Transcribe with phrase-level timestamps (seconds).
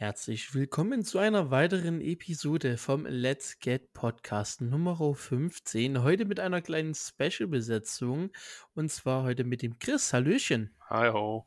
[0.00, 6.02] Herzlich willkommen zu einer weiteren Episode vom Let's Get Podcast Nummer 15.
[6.02, 8.30] Heute mit einer kleinen Special-Besetzung.
[8.74, 10.14] Und zwar heute mit dem Chris.
[10.14, 10.74] Hallöchen.
[10.88, 11.46] Hi ho.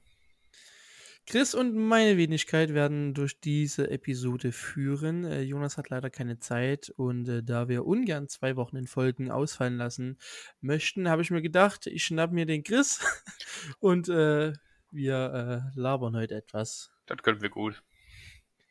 [1.26, 5.24] Chris und meine Wenigkeit werden durch diese Episode führen.
[5.24, 9.32] Äh, Jonas hat leider keine Zeit und äh, da wir ungern zwei Wochen in Folgen
[9.32, 10.20] ausfallen lassen
[10.62, 13.00] möchten, habe ich mir gedacht, ich schnapp mir den Chris
[13.80, 14.54] und äh,
[14.92, 16.92] wir äh, labern heute etwas.
[17.08, 17.82] Das können wir gut.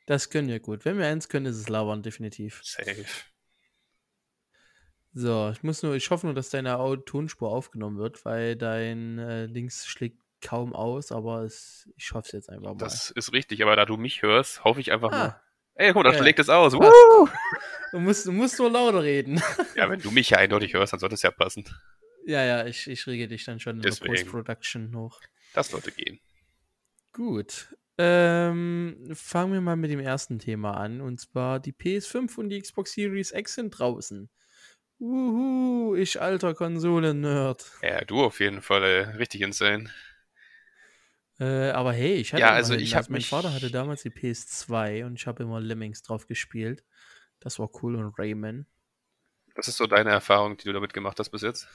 [0.06, 0.84] Das können wir gut.
[0.84, 2.60] Wenn wir eins können, ist es labern, definitiv.
[2.64, 3.04] Safe.
[5.14, 9.44] So, ich muss nur, ich hoffe nur, dass deine Tonspur aufgenommen wird, weil dein äh,
[9.46, 12.78] Links schlägt kaum aus, aber es, ich hoffe es jetzt einfach mal.
[12.78, 15.18] Das ist richtig, aber da du mich hörst, hoffe ich einfach Ah.
[15.24, 15.40] nur.
[15.74, 16.18] Ey, guck, da Ja.
[16.18, 16.72] schlägt es aus.
[17.92, 19.40] Du musst, du musst nur lauter reden.
[19.76, 21.64] Ja, wenn du mich ja eindeutig hörst, dann sollte es ja passen.
[22.26, 24.14] ja, ja, ich, ich rege dich dann schon in der Deswegen.
[24.14, 25.20] Post-Production hoch.
[25.54, 26.20] Das sollte gehen.
[27.12, 27.74] Gut.
[27.98, 31.00] Ähm, fangen wir mal mit dem ersten Thema an.
[31.00, 34.30] Und zwar die PS5 und die Xbox Series X sind draußen.
[35.00, 37.70] Uhu, ich alter Konsolen-Nerd.
[37.82, 39.90] Ja, du auf jeden Fall, äh, richtig insane.
[41.40, 43.06] Äh, aber hey, ich hatte Ja, also ich das.
[43.06, 46.84] hab Mein Vater hatte damals die PS2 und ich habe immer Lemmings drauf gespielt.
[47.40, 48.66] Das war cool und Rayman.
[49.54, 51.66] Was ist so deine Erfahrung, die du damit gemacht hast bis jetzt?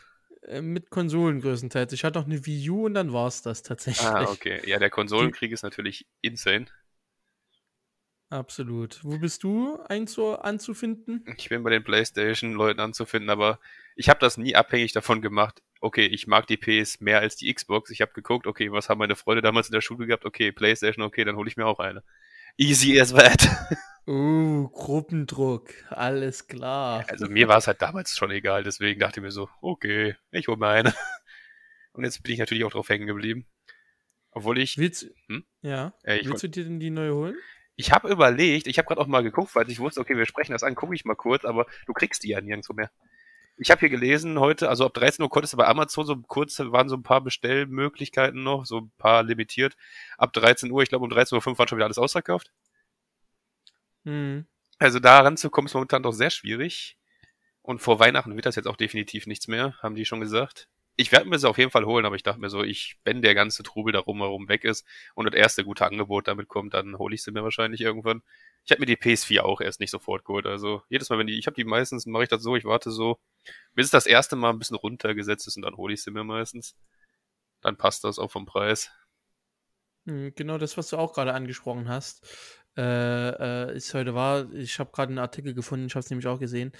[0.47, 1.93] Äh, mit Konsolen größtenteils.
[1.93, 4.07] Ich hatte noch eine Wii U und dann war es das tatsächlich.
[4.07, 4.61] Ah, okay.
[4.65, 6.67] Ja, der Konsolenkrieg ist natürlich insane.
[8.29, 8.99] Absolut.
[9.03, 11.23] Wo bist du einzu anzufinden?
[11.37, 13.59] Ich bin bei den PlayStation-Leuten anzufinden, aber
[13.95, 15.61] ich habe das nie abhängig davon gemacht.
[15.79, 17.89] Okay, ich mag die PS mehr als die Xbox.
[17.89, 20.25] Ich habe geguckt, okay, was haben meine Freunde damals in der Schule gehabt?
[20.25, 22.03] Okay, PlayStation, okay, dann hole ich mir auch eine.
[22.57, 23.47] Easy as that.
[24.07, 25.69] Uh, Gruppendruck.
[25.89, 27.05] Alles klar.
[27.09, 30.47] Also mir war es halt damals schon egal, deswegen dachte ich mir so, okay, ich
[30.47, 30.93] hole mir eine.
[31.91, 33.45] Und jetzt bin ich natürlich auch drauf hängen geblieben.
[34.31, 35.45] Obwohl ich, Willst, Hm?
[35.61, 35.93] ja.
[36.03, 37.35] äh, ich, Willst du dir denn die neue holen?
[37.75, 40.51] ich habe überlegt, ich habe gerade auch mal geguckt, weil ich wusste, okay, wir sprechen
[40.51, 42.91] das an, gucke ich mal kurz, aber du kriegst die ja nirgendwo mehr.
[43.57, 46.57] Ich habe hier gelesen heute, also ab 13 Uhr konntest du bei Amazon so kurz,
[46.59, 49.75] waren so ein paar Bestellmöglichkeiten noch, so ein paar limitiert.
[50.17, 52.51] Ab 13 Uhr, ich glaube um 13.05 Uhr war schon wieder alles ausverkauft.
[54.07, 54.45] Hm.
[54.79, 56.97] Also da ranzukommen ist momentan doch sehr schwierig.
[57.61, 60.69] Und vor Weihnachten wird das jetzt auch definitiv nichts mehr, haben die schon gesagt.
[60.95, 63.21] Ich werde mir sie auf jeden Fall holen, aber ich dachte mir so, ich, wenn
[63.21, 66.97] der ganze Trubel darum herum weg ist und das erste gute Angebot damit kommt, dann
[66.97, 68.23] hole ich sie mir wahrscheinlich irgendwann.
[68.65, 70.45] Ich habe mir die PS4 auch erst nicht sofort geholt.
[70.47, 72.89] Also jedes Mal, wenn die, ich habe die meistens, mache ich das so, ich warte
[72.91, 73.19] so,
[73.75, 76.23] bis es das erste Mal ein bisschen runtergesetzt ist und dann hole ich sie mir
[76.23, 76.75] meistens.
[77.61, 78.89] Dann passt das auch vom Preis.
[80.05, 82.25] Hm, Genau das, was du auch gerade angesprochen hast,
[82.77, 84.51] äh, äh, ist heute wahr.
[84.53, 86.71] Ich habe gerade einen Artikel gefunden, ich habe es nämlich auch gesehen.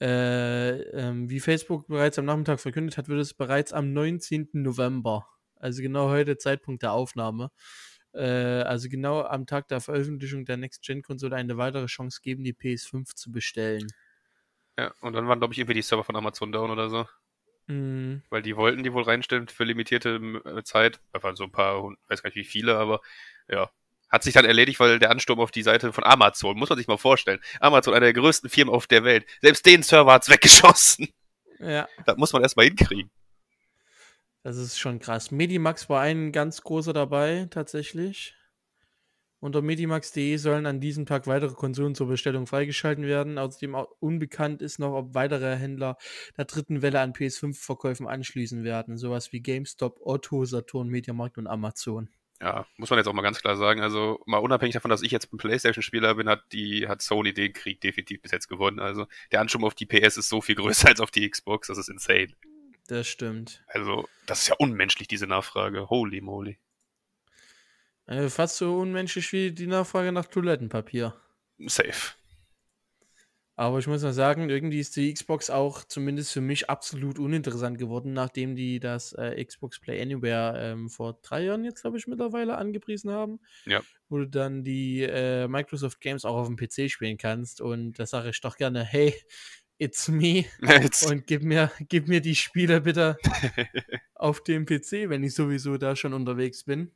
[0.00, 4.48] Äh, ähm, wie Facebook bereits am Nachmittag verkündet hat, wird es bereits am 19.
[4.54, 7.50] November, also genau heute Zeitpunkt der Aufnahme,
[8.14, 8.22] äh,
[8.62, 13.30] also genau am Tag der Veröffentlichung der Next-Gen-Konsole eine weitere Chance geben, die PS5 zu
[13.30, 13.88] bestellen.
[14.78, 17.06] Ja, und dann waren, glaube ich, irgendwie die Server von Amazon down oder so.
[17.68, 21.00] Hm, Weil die wollten die wohl reinstellen für limitierte Zeit.
[21.12, 23.00] Waren so ein paar, weiß gar nicht wie viele, aber
[23.48, 23.70] ja.
[24.12, 26.86] Hat sich dann erledigt, weil der Ansturm auf die Seite von Amazon, muss man sich
[26.86, 27.40] mal vorstellen.
[27.60, 29.26] Amazon, einer der größten Firmen auf der Welt.
[29.40, 31.08] Selbst den Server hat's weggeschossen.
[31.58, 31.88] ja.
[32.04, 33.10] Das muss man erstmal hinkriegen.
[34.42, 35.30] Das ist schon krass.
[35.30, 38.34] Medimax war ein ganz großer dabei, tatsächlich.
[39.38, 43.38] Unter medimax.de sollen an diesem Tag weitere Konsolen zur Bestellung freigeschalten werden.
[43.38, 45.96] Außerdem auch unbekannt ist noch, ob weitere Händler
[46.36, 48.96] der dritten Welle an PS5-Verkäufen anschließen werden.
[48.98, 52.08] Sowas wie GameStop, Otto, Saturn, Mediamarkt und Amazon.
[52.42, 53.82] Ja, muss man jetzt auch mal ganz klar sagen.
[53.82, 57.52] Also mal unabhängig davon, dass ich jetzt ein Playstation-Spieler bin, hat die hat Sony den
[57.52, 58.80] Krieg definitiv bis jetzt gewonnen.
[58.80, 61.68] Also der Ansturm auf die PS ist so viel größer als auf die Xbox.
[61.68, 62.34] Das ist insane.
[62.88, 63.62] Das stimmt.
[63.68, 65.88] Also das ist ja unmenschlich diese Nachfrage.
[65.88, 66.58] Holy moly.
[68.06, 71.14] Äh, fast so unmenschlich wie die Nachfrage nach Toilettenpapier.
[71.66, 72.14] Safe.
[73.54, 77.76] Aber ich muss mal sagen, irgendwie ist die Xbox auch zumindest für mich absolut uninteressant
[77.78, 82.06] geworden, nachdem die das äh, Xbox Play Anywhere ähm, vor drei Jahren jetzt, glaube ich,
[82.06, 83.40] mittlerweile angepriesen haben.
[83.66, 83.82] Ja.
[84.08, 87.60] Wo du dann die äh, Microsoft Games auch auf dem PC spielen kannst.
[87.60, 89.14] Und da sage ich doch gerne, hey,
[89.76, 90.44] it's me.
[90.62, 93.18] Jetzt, Und gib mir, gib mir die Spiele bitte
[94.14, 96.90] auf dem PC, wenn ich sowieso da schon unterwegs bin.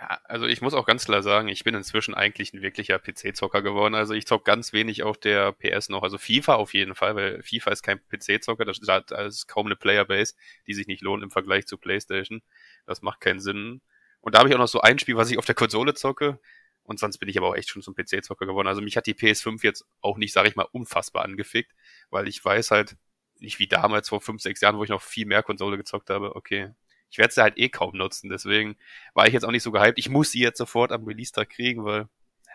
[0.00, 3.62] Ja, also ich muss auch ganz klar sagen, ich bin inzwischen eigentlich ein wirklicher PC-Zocker
[3.62, 3.94] geworden.
[3.94, 6.02] Also ich zock ganz wenig auf der PS noch.
[6.02, 9.76] Also FIFA auf jeden Fall, weil FIFA ist kein PC-Zocker, das das ist kaum eine
[9.76, 10.34] Playerbase,
[10.66, 12.42] die sich nicht lohnt im Vergleich zu PlayStation.
[12.86, 13.82] Das macht keinen Sinn.
[14.20, 16.40] Und da habe ich auch noch so ein Spiel, was ich auf der Konsole zocke.
[16.82, 18.66] Und sonst bin ich aber auch echt schon zum PC-Zocker geworden.
[18.68, 21.72] Also mich hat die PS5 jetzt auch nicht, sage ich mal, unfassbar angefickt,
[22.10, 22.96] weil ich weiß halt,
[23.38, 26.34] nicht wie damals vor fünf, sechs Jahren, wo ich noch viel mehr Konsole gezockt habe,
[26.36, 26.72] okay,
[27.14, 28.28] ich werde sie halt eh kaum nutzen.
[28.28, 28.74] Deswegen
[29.14, 30.00] war ich jetzt auch nicht so gehypt.
[30.00, 32.08] Ich muss sie jetzt sofort am Release-Tag kriegen, weil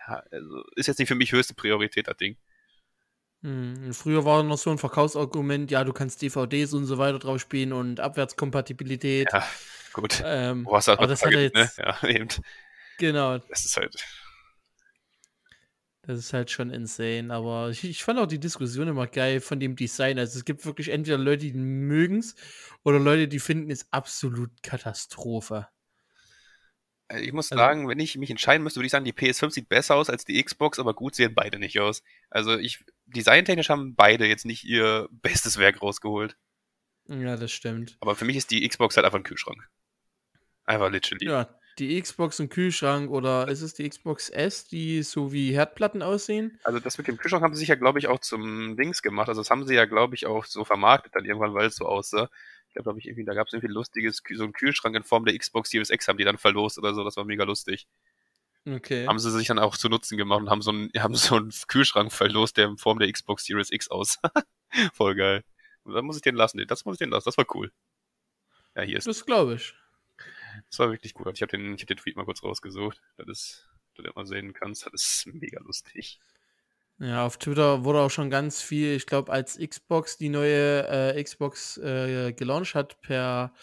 [0.06, 2.36] ja, also ist jetzt nicht für mich höchste Priorität, das Ding.
[3.42, 7.40] Hm, früher war noch so ein Verkaufsargument, ja, du kannst DVDs und so weiter drauf
[7.40, 9.32] spielen und Abwärtskompatibilität.
[9.32, 9.48] Ja,
[9.94, 10.22] gut.
[10.22, 11.44] Ähm, hast halt aber das hat er ne?
[11.54, 12.28] jetzt, Ja, eben.
[12.98, 13.96] genau, Das ist halt.
[16.02, 17.32] Das ist halt schon insane.
[17.32, 20.18] Aber ich, ich fand auch die Diskussion immer geil von dem Design.
[20.18, 22.34] Also es gibt wirklich entweder Leute, die mögen es
[22.84, 25.68] oder Leute, die finden es absolut Katastrophe.
[27.08, 29.50] Also ich muss Also- sagen, wenn ich mich entscheiden müsste, würde ich sagen, die PS5
[29.50, 32.02] sieht besser aus als die Xbox, aber gut sehen beide nicht aus.
[32.30, 36.36] Also ich, designtechnisch haben beide jetzt nicht ihr bestes Werk rausgeholt.
[37.08, 37.96] Ja, das stimmt.
[38.00, 39.68] Aber für mich ist die Xbox halt einfach ein Kühlschrank.
[40.64, 41.26] Einfach literally.
[41.26, 46.02] Ja, die Xbox im Kühlschrank oder ist es die Xbox S, die so wie Herdplatten
[46.02, 46.58] aussehen?
[46.64, 49.28] Also das mit dem Kühlschrank haben sie sich ja, glaube ich, auch zum Dings gemacht.
[49.28, 51.86] Also das haben sie ja, glaube ich, auch so vermarktet dann irgendwann, weil es so
[51.86, 52.28] aussah.
[52.68, 55.24] Ich glaube, glaub ich, irgendwie, da gab es irgendwie lustiges, so einen Kühlschrank in Form
[55.24, 57.02] der Xbox Series X haben die dann verlost oder so.
[57.02, 57.88] Das war mega lustig.
[58.68, 59.06] Okay.
[59.06, 61.52] Haben sie sich dann auch zu Nutzen gemacht und haben so einen, haben so einen
[61.68, 64.30] Kühlschrank verlost, der in Form der Xbox Series X aussah.
[64.92, 65.44] Voll geil.
[65.82, 66.62] Und dann muss ich den lassen.
[66.66, 67.24] Das muss ich den lassen.
[67.24, 67.72] Das war cool.
[68.76, 69.06] Ja, hier ist.
[69.06, 69.74] Das glaube ich.
[70.70, 71.28] Das war wirklich gut.
[71.34, 73.00] Ich habe den, ich hab den Tweet mal kurz rausgesucht.
[73.16, 74.86] Das ist, dass du den mal sehen kannst.
[74.86, 76.20] Das ist mega lustig.
[76.98, 80.86] Ja, auf Twitter wurde auch schon ganz viel, ich glaube, als Xbox die neue
[81.16, 83.54] äh, Xbox äh, gelauncht hat per,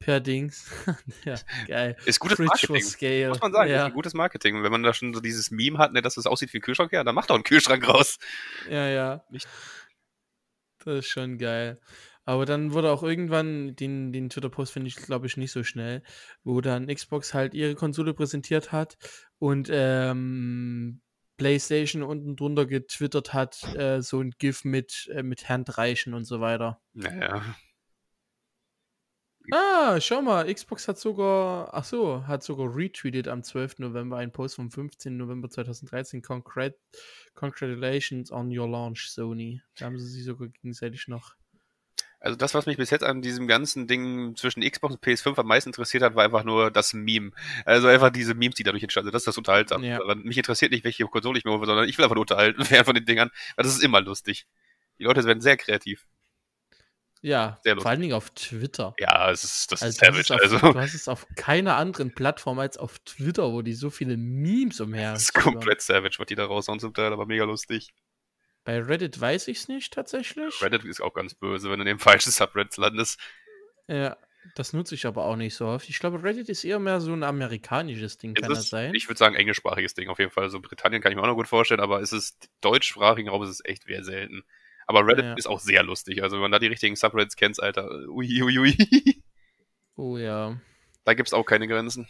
[0.00, 0.70] per Dings.
[1.24, 1.36] ja,
[1.68, 1.96] geil.
[2.04, 3.28] Ist gutes Fridge Marketing.
[3.28, 4.56] Muss man sagen, ja, gutes Marketing.
[4.56, 6.62] Und wenn man da schon so dieses Meme hat, ne, dass es aussieht wie ein
[6.62, 8.18] Kühlschrank, ja, dann macht doch einen Kühlschrank raus.
[8.68, 9.24] ja, ja.
[9.30, 9.46] Nicht-
[10.84, 11.80] Das ist schon geil.
[12.24, 16.02] Aber dann wurde auch irgendwann, den, den Twitter-Post finde ich, glaube ich, nicht so schnell,
[16.42, 18.96] wo dann Xbox halt ihre Konsole präsentiert hat
[19.38, 21.02] und ähm,
[21.36, 26.40] PlayStation unten drunter getwittert hat, äh, so ein GIF mit, äh, mit Handreichen und so
[26.40, 26.80] weiter.
[26.92, 27.42] Naja.
[29.52, 33.78] Ah, schau mal, Xbox hat sogar, ach so, hat sogar retweetet am 12.
[33.80, 35.18] November einen Post vom 15.
[35.18, 36.22] November 2013.
[36.22, 36.74] Congrat
[37.34, 39.60] Congratulations on your launch, Sony.
[39.76, 41.34] Da haben sie sich sogar gegenseitig noch.
[42.24, 45.46] Also das, was mich bis jetzt an diesem ganzen Ding zwischen Xbox und PS5 am
[45.46, 47.32] meisten interessiert hat, war einfach nur das Meme.
[47.66, 49.14] Also einfach diese Memes, die dadurch entstanden sind.
[49.14, 49.84] Das ist das Unterhaltsam.
[49.84, 50.00] Ja.
[50.14, 52.86] Mich interessiert nicht, welche Konsole ich mir hole, sondern ich will einfach nur unterhalten werden
[52.86, 53.30] von den Dingern.
[53.56, 54.46] Weil das ist immer lustig.
[54.98, 56.06] Die Leute werden sehr kreativ.
[57.20, 58.94] Ja, Sehr vor allen Dingen auf Twitter.
[58.98, 60.34] Ja, es ist, das ist Also, du, hast es savage.
[60.34, 63.90] auf, Also, du hast es auf keiner anderen Plattform als auf Twitter, wo die so
[63.90, 65.12] viele Memes umher.
[65.12, 67.92] das ist komplett savage, was die da raushauen zum Teil, aber mega lustig.
[68.64, 70.60] Bei Reddit weiß ich es nicht tatsächlich.
[70.62, 73.20] Reddit ist auch ganz böse, wenn du in dem falschen Subreddit landest.
[73.88, 74.16] Ja,
[74.56, 75.88] das nutze ich aber auch nicht so oft.
[75.88, 78.94] Ich glaube, Reddit ist eher mehr so ein amerikanisches Ding, Es kann das ist, sein?
[78.94, 80.48] ich würde sagen, englischsprachiges Ding auf jeden Fall.
[80.50, 83.50] So Britannien kann ich mir auch noch gut vorstellen, aber es ist deutschsprachigen Raum ist
[83.50, 84.42] es echt sehr selten.
[84.86, 85.34] Aber Reddit Ja.
[85.34, 86.22] ist auch sehr lustig.
[86.22, 88.76] Also wenn man da die richtigen Subreddits kennt, Alter, ui, ui, ui.
[89.96, 90.58] Oh ja,
[91.04, 92.08] da gibt's auch keine Grenzen.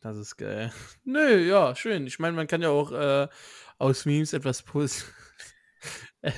[0.00, 0.72] Das ist geil.
[1.04, 2.06] Nö, ja, schön.
[2.06, 3.28] Ich meine, man kann ja auch äh,
[3.78, 5.06] aus Memes etwas Pos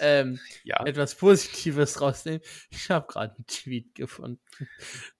[0.00, 2.40] ähm, Ja, etwas Positives rausnehmen.
[2.70, 4.40] Ich habe gerade einen Tweet gefunden.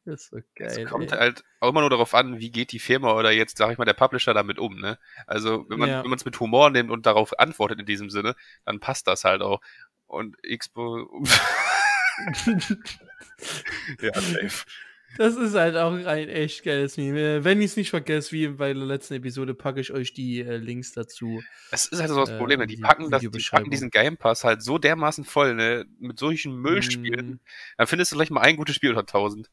[0.04, 0.84] Das ist so geil.
[0.84, 1.18] es kommt ey.
[1.18, 3.84] halt auch immer nur darauf an, wie geht die Firma oder jetzt, sag ich mal,
[3.84, 4.98] der Publisher damit um, ne?
[5.26, 6.02] Also wenn man Ja.
[6.02, 8.34] wenn man es mit Humor nimmt und darauf antwortet in diesem Sinne,
[8.64, 9.60] dann passt das halt auch.
[10.06, 11.22] Und Xpo
[14.00, 14.64] ja, safe.
[15.16, 17.36] Das ist halt auch ein echt geiles Meme.
[17.36, 20.40] Äh, Wenn ich es nicht vergesse, wie bei der letzten Episode, packe ich euch die
[20.40, 21.42] äh, Links dazu.
[21.70, 22.66] Es ist halt so das Äh, Problem, ne?
[22.66, 25.86] die die packen, das, die packen diesen Game Pass halt so dermaßen voll, ne?
[25.98, 27.30] Mit solchen Müllspielen.
[27.30, 27.40] Mm,
[27.78, 29.50] Dann findest du gleich mal ein gutes Spiel unter 1000.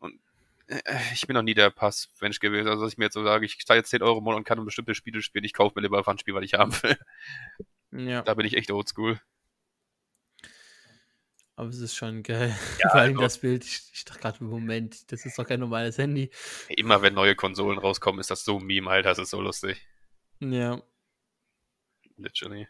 [0.00, 0.18] Und
[0.66, 0.80] äh,
[1.14, 2.68] ich bin noch nie der Pass-Mensch gewesen.
[2.68, 4.44] Also, dass ich mir jetzt so sage, ich zahle jetzt 10 Euro im Monat und
[4.44, 5.44] kann bestimmte Spiele spielen.
[5.44, 6.96] Ich kaufe mir lieber einfach ein Spiel, was ich haben will.
[7.92, 9.20] Ja, Da bin ich echt oldschool.
[11.56, 12.54] Aber es ist schon geil.
[12.82, 13.64] Ja, Vor allem also- das Bild.
[13.64, 16.30] Ich, ich dachte gerade, Moment, das ist doch kein normales Handy.
[16.68, 19.10] Immer wenn neue Konsolen rauskommen, ist das so ein Meme, Alter.
[19.10, 19.86] Das ist so lustig.
[20.40, 20.82] Ja.
[22.16, 22.68] Literally.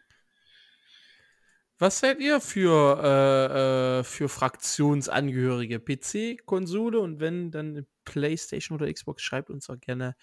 [1.78, 5.80] Was seid ihr für, äh, äh, für Fraktionsangehörige?
[5.80, 9.22] PC, Konsole und wenn, dann Playstation oder Xbox?
[9.22, 10.14] Schreibt uns auch gerne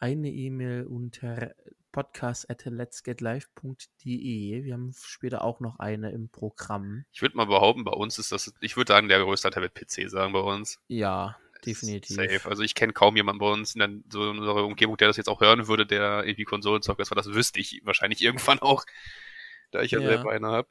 [0.00, 1.54] eine E-Mail unter
[1.92, 4.64] podcast.letsgetlive.de.
[4.64, 7.04] Wir haben später auch noch eine im Programm.
[7.12, 9.74] Ich würde mal behaupten, bei uns ist das, ich würde sagen, der größte Teil wird
[9.74, 10.80] PC sagen bei uns.
[10.88, 12.16] Ja, definitiv.
[12.16, 12.48] Safe.
[12.48, 15.16] Also ich kenne kaum jemanden bei uns in, der, so in unserer Umgebung, der das
[15.16, 18.84] jetzt auch hören würde, der irgendwie Konsolenzockt ist, weil das wüsste ich wahrscheinlich irgendwann auch,
[19.70, 20.08] da ich ja, Ja.
[20.08, 20.68] selber eine habe.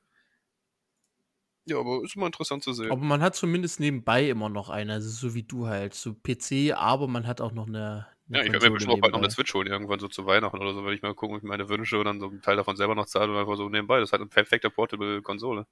[1.69, 2.91] Ja, aber ist immer interessant zu sehen.
[2.91, 6.73] Aber man hat zumindest nebenbei immer noch eine, also so wie du halt, so PC,
[6.73, 8.07] aber man hat auch noch eine.
[8.29, 9.31] Ja, ich werde mir bestimmt auch bald noch eine.
[9.31, 11.69] Switch holen, irgendwann so zu Weihnachten oder so, wenn ich mal gucken, ob ich meine
[11.69, 13.99] Wünsche und dann so einen Teil davon selber noch zahle und einfach so nebenbei.
[13.99, 15.65] Das ist halt eine perfekte Portable-Konsole.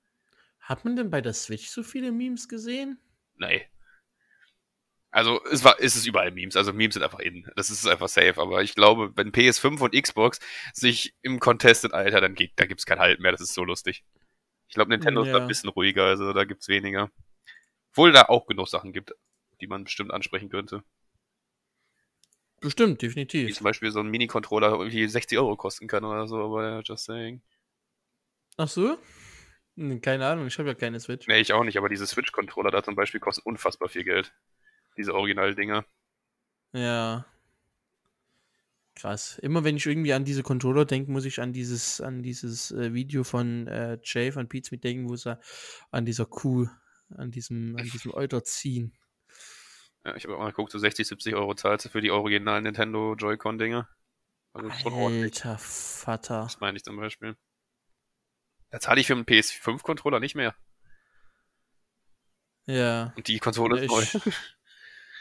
[0.61, 2.99] Hat man denn bei der Switch so viele Memes gesehen?
[3.37, 3.67] Nee.
[5.11, 6.57] Also es war, ist es überall Memes.
[6.57, 7.49] Also Memes sind einfach in.
[7.55, 8.41] Das ist einfach safe.
[8.41, 10.39] Aber ich glaube, wenn PS5 und Xbox
[10.73, 13.31] sich im Contest sind, Alter, dann geht, da gibt's kein Halt mehr.
[13.31, 14.03] Das ist so lustig.
[14.67, 15.27] Ich glaube, Nintendo ja.
[15.27, 17.11] ist da ein bisschen ruhiger, also da gibt's weniger.
[17.91, 19.13] Obwohl da auch genug Sachen gibt,
[19.61, 20.83] die man bestimmt ansprechen könnte.
[22.65, 23.47] Bestimmt, definitiv.
[23.47, 27.05] Wie zum Beispiel so ein Mini-Controller irgendwie 60 Euro kosten kann oder so, aber just
[27.05, 27.39] saying.
[28.57, 28.97] Ach so?
[29.77, 31.27] Hm, keine Ahnung, ich habe ja keine Switch.
[31.27, 34.33] Nee, ich auch nicht, aber diese Switch-Controller da zum Beispiel kosten unfassbar viel Geld.
[34.97, 35.85] Diese Original-Dinger.
[36.73, 37.27] Ja.
[38.95, 39.37] Krass.
[39.43, 42.95] Immer wenn ich irgendwie an diese Controller denke, muss ich an dieses, an dieses äh,
[42.95, 45.37] Video von äh, Jay von Pizza denken, wo sie
[45.91, 46.67] an dieser Kuh,
[47.15, 48.91] an diesem, an diesem Euter ziehen.
[50.05, 52.63] Ja, ich habe auch mal geguckt, so 60, 70 Euro zahlst du für die originalen
[52.63, 53.89] Nintendo Joy-Con-Dinger.
[54.53, 56.43] Also Alter Vater.
[56.43, 57.35] Das meine ich zum Beispiel.
[58.69, 60.55] Da zahle ich für einen PS5-Controller nicht mehr.
[62.67, 63.13] Ja.
[63.17, 64.31] Und die Konsole ist neu.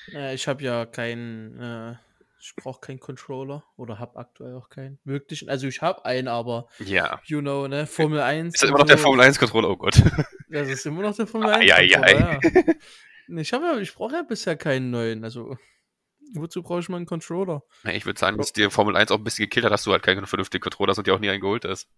[0.09, 1.97] Ja, ich habe ja keinen, äh,
[2.39, 4.99] ich brauche keinen Controller oder habe aktuell auch keinen.
[5.05, 7.23] Wirklich, also ich habe einen, aber ja.
[7.25, 8.55] you know, ne, Formel 1.
[8.55, 9.71] Ist das immer noch der Formel 1 Controller?
[9.71, 10.03] Oh Gott.
[10.51, 11.81] Das ist immer noch der Formel 1 Controller.
[11.81, 12.75] Ja, ja, ja.
[13.29, 15.57] Ich habe ja, ich brauche ja bisher keinen neuen, also
[16.35, 17.63] wozu brauche ich mal einen Controller?
[17.85, 19.93] Ja, ich würde sagen, dass dir Formel 1 auch ein bisschen gekillt hat, dass du
[19.93, 21.89] halt keinen vernünftigen Controller hast und dir auch nie einen geholt hast.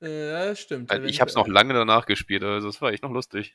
[0.00, 0.90] Ja, stimmt.
[0.90, 3.54] Also ich habe es noch lange danach gespielt, also das war echt noch lustig.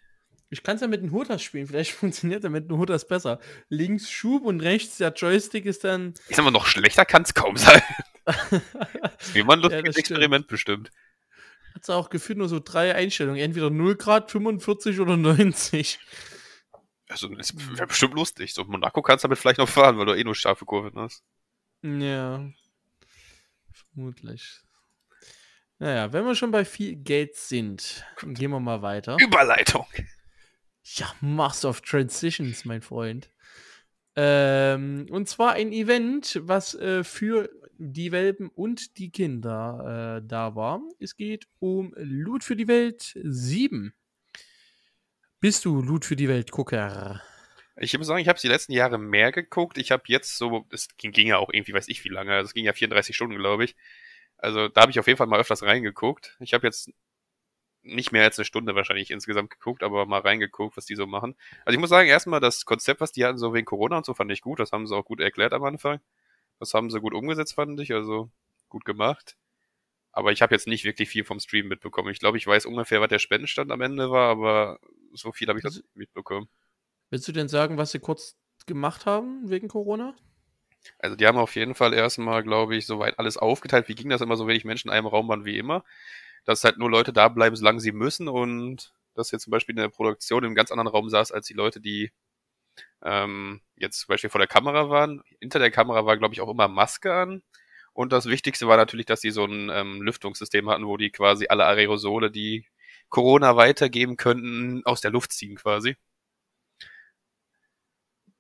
[0.50, 3.40] Ich kann es ja mit dem Hutas spielen, vielleicht funktioniert er mit dem Hutas besser.
[3.70, 6.14] Links Schub und rechts der Joystick ist dann.
[6.28, 7.82] Ich sag mal, noch schlechter kann es kaum sein.
[9.34, 10.92] Wie man lustiges ja, Experiment bestimmt.
[11.74, 16.00] Hat es auch gefühlt nur so drei Einstellungen, entweder 0 Grad, 45 oder 90.
[17.12, 18.54] Also, das wäre bestimmt lustig.
[18.54, 21.24] So, Monaco kannst du damit vielleicht noch fahren, weil du eh nur scharfe Kurven hast.
[21.84, 22.50] Ja.
[23.94, 24.62] Vermutlich.
[25.80, 29.18] Naja, wenn wir schon bei viel Geld sind, gehen wir mal weiter.
[29.20, 29.86] Überleitung.
[30.84, 33.30] Ja, Master of Transitions, mein Freund.
[34.16, 40.56] Ähm, und zwar ein Event, was äh, für die Welpen und die Kinder äh, da
[40.56, 40.82] war.
[41.00, 43.94] Es geht um Loot für die Welt 7.
[45.42, 47.20] Bist du Loot für die Welt Gucker?
[47.76, 49.80] Ich muss sagen, ich habe die letzten Jahre mehr geguckt.
[49.80, 52.54] Ich habe jetzt so, es ging, ging, ja auch irgendwie, weiß ich wie lange, es
[52.54, 53.76] ging ja 34 Stunden, glaube ich.
[54.38, 56.38] Also da habe ich auf jeden Fall mal öfters reingeguckt.
[56.42, 56.92] Ich habe jetzt
[57.82, 61.36] nicht mehr als eine Stunde wahrscheinlich insgesamt geguckt, aber mal reingeguckt, was die so machen.
[61.66, 64.14] Also ich muss sagen, erstmal das Konzept, was die hatten, so wegen Corona und so,
[64.14, 64.60] fand ich gut.
[64.60, 66.02] Das haben sie auch gut erklärt am Anfang.
[66.60, 67.94] Das haben sie gut umgesetzt, fand ich.
[67.94, 68.30] Also
[68.70, 69.38] gut gemacht.
[70.12, 72.10] Aber ich habe jetzt nicht wirklich viel vom Stream mitbekommen.
[72.10, 74.80] Ich glaube, ich weiß ungefähr, was der Spendenstand am Ende war, aber
[75.14, 76.50] so viel habe ich das nicht mitbekommen.
[77.10, 80.16] Willst du denn sagen, was sie kurz gemacht haben wegen Corona?
[81.00, 83.88] Also die haben auf jeden Fall erstmal, glaube ich, soweit alles aufgeteilt.
[83.88, 85.84] Wie ging das immer so wenig Menschen in einem Raum waren wie immer?
[86.46, 89.82] dass halt nur Leute da bleiben, solange sie müssen und dass jetzt zum Beispiel in
[89.82, 92.12] der Produktion in einem ganz anderen Raum saß als die Leute, die
[93.04, 95.22] ähm, jetzt zum Beispiel vor der Kamera waren.
[95.40, 97.44] Hinter der Kamera war, glaube ich, auch immer Maske an.
[97.94, 101.48] Und das Wichtigste war natürlich, dass sie so ein ähm, Lüftungssystem hatten, wo die quasi
[101.48, 102.66] alle Aerosole, die
[103.10, 105.98] Corona weitergeben könnten, aus der Luft ziehen quasi.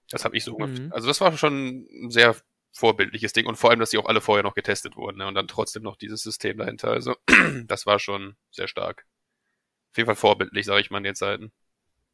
[0.09, 0.79] Das habe ich so gemacht.
[0.79, 0.91] Mhm.
[0.93, 2.35] Also das war schon ein sehr
[2.73, 5.27] vorbildliches Ding und vor allem, dass sie auch alle vorher noch getestet wurden ne?
[5.27, 6.89] und dann trotzdem noch dieses System dahinter.
[6.89, 7.15] Also
[7.65, 9.05] das war schon sehr stark.
[9.91, 11.51] Auf jeden Fall vorbildlich, sage ich mal, in den Zeiten.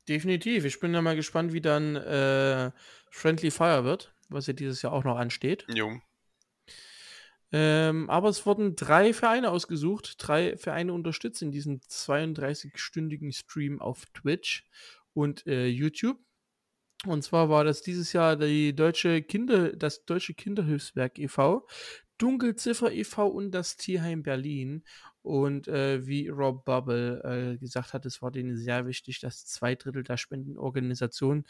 [0.09, 0.65] Definitiv.
[0.65, 2.71] Ich bin ja mal gespannt, wie dann äh,
[3.11, 5.65] Friendly Fire wird, was ja dieses Jahr auch noch ansteht.
[5.67, 5.99] Jo.
[7.51, 10.15] Ähm, aber es wurden drei Vereine ausgesucht.
[10.17, 14.65] Drei Vereine unterstützen diesen 32-stündigen Stream auf Twitch
[15.13, 16.19] und äh, YouTube.
[17.05, 21.67] Und zwar war das dieses Jahr die deutsche Kinder, das Deutsche Kinderhilfswerk e.V.,
[22.17, 23.27] Dunkelziffer e.V.
[23.27, 24.83] und das Tierheim Berlin.
[25.27, 29.75] Und äh, wie Rob Bubble äh, gesagt hat, es war denen sehr wichtig, dass zwei
[29.75, 31.43] Drittel der Spendenorganisationen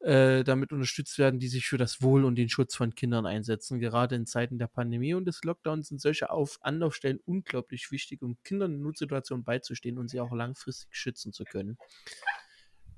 [0.00, 3.78] äh, damit unterstützt werden, die sich für das Wohl und den Schutz von Kindern einsetzen.
[3.78, 8.36] Gerade in Zeiten der Pandemie und des Lockdowns sind solche Auf Anlaufstellen unglaublich wichtig, um
[8.42, 11.78] Kindern in Notsituationen beizustehen und sie auch langfristig schützen zu können.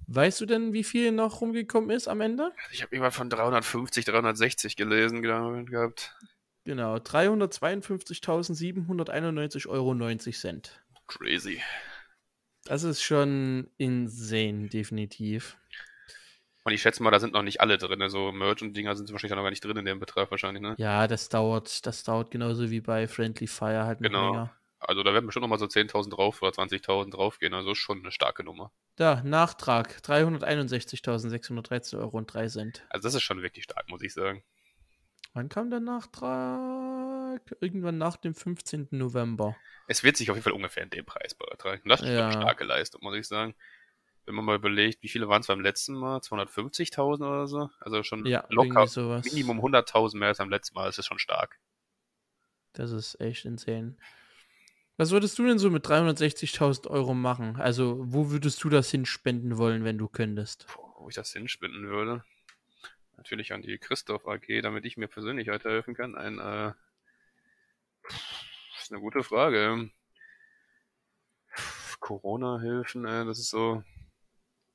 [0.06, 2.52] Weißt du denn, wie viel noch rumgekommen ist am Ende?
[2.70, 6.16] Ich habe irgendwann von 350, 360 gelesen gehabt.
[6.64, 9.95] Genau, 352.791,90 Euro.
[11.07, 11.62] Crazy.
[12.64, 15.59] Das ist schon insane, definitiv.
[16.64, 18.09] Und ich schätze mal, da sind noch nicht alle drin.
[18.09, 20.76] So Merch und Dinger sind wahrscheinlich noch gar nicht drin in dem Betrag wahrscheinlich, ne?
[20.78, 24.31] Ja, das dauert, das dauert genauso wie bei Friendly Fire halt genau.
[24.31, 24.57] länger.
[24.78, 27.54] Also da werden bestimmt noch mal so 10.000 drauf oder 20.000 draufgehen.
[27.54, 28.71] Also schon eine starke Nummer.
[28.97, 30.00] Da, Nachtrag.
[30.04, 32.85] 361.613 Euro und 3 Cent.
[32.90, 34.45] Also das ist schon wirklich stark, muss ich sagen.
[35.34, 37.40] Wann kam der Nachtrag?
[37.60, 38.88] Irgendwann nach dem 15.
[38.90, 39.56] November.
[39.88, 41.88] Es wird sich auf jeden Fall ungefähr in dem Preis beitragen.
[41.88, 42.24] Das ist ja.
[42.28, 43.54] eine starke Leistung, muss ich sagen.
[44.26, 46.18] wenn man mal überlegt, wie viele waren es beim letzten Mal?
[46.18, 47.70] 250.000 oder so?
[47.80, 48.86] Also schon Ja, locker.
[49.24, 50.86] Minimum 100.000 mehr als beim letzten Mal.
[50.86, 51.58] Das ist schon stark.
[52.74, 53.96] Das ist echt insane.
[54.98, 57.56] Was würdest du denn so mit 360.000 Euro machen?
[57.56, 60.66] Also, wo würdest du das hinspenden wollen, wenn du könntest?
[60.68, 62.24] Puh, wo ich das hinspenden würde.
[63.16, 66.16] Natürlich an die Christoph AG, damit ich mir persönlich weiterhelfen kann.
[66.16, 66.73] Ein, äh,
[68.02, 69.90] das ist eine gute Frage.
[72.00, 73.83] Corona-Hilfen, äh, das ist so,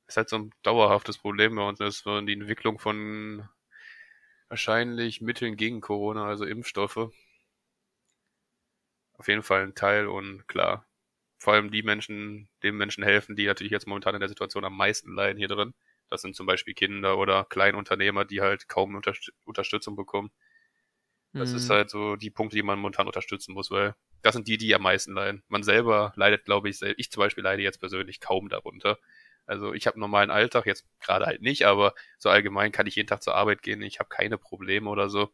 [0.06, 1.78] ist halt so ein dauerhaftes Problem bei uns.
[1.78, 3.48] Das ist so die Entwicklung von
[4.48, 7.10] wahrscheinlich Mitteln gegen Corona, also Impfstoffe.
[9.18, 10.86] Auf jeden Fall ein Teil und klar,
[11.38, 14.76] vor allem die Menschen, den Menschen helfen, die natürlich jetzt momentan in der Situation am
[14.76, 15.74] meisten leiden hier drin.
[16.10, 20.30] Das sind zum Beispiel Kinder oder Kleinunternehmer, die halt kaum Unterst Unterstützung bekommen.
[21.36, 21.70] Das ist Mhm.
[21.70, 24.82] halt so die Punkte, die man momentan unterstützen muss, weil das sind die, die am
[24.82, 25.44] meisten leiden.
[25.48, 28.98] Man selber leidet, glaube ich, ich zum Beispiel leide jetzt persönlich kaum darunter.
[29.46, 32.96] Also ich habe einen normalen Alltag, jetzt gerade halt nicht, aber so allgemein kann ich
[32.96, 35.32] jeden Tag zur Arbeit gehen, ich habe keine Probleme oder so.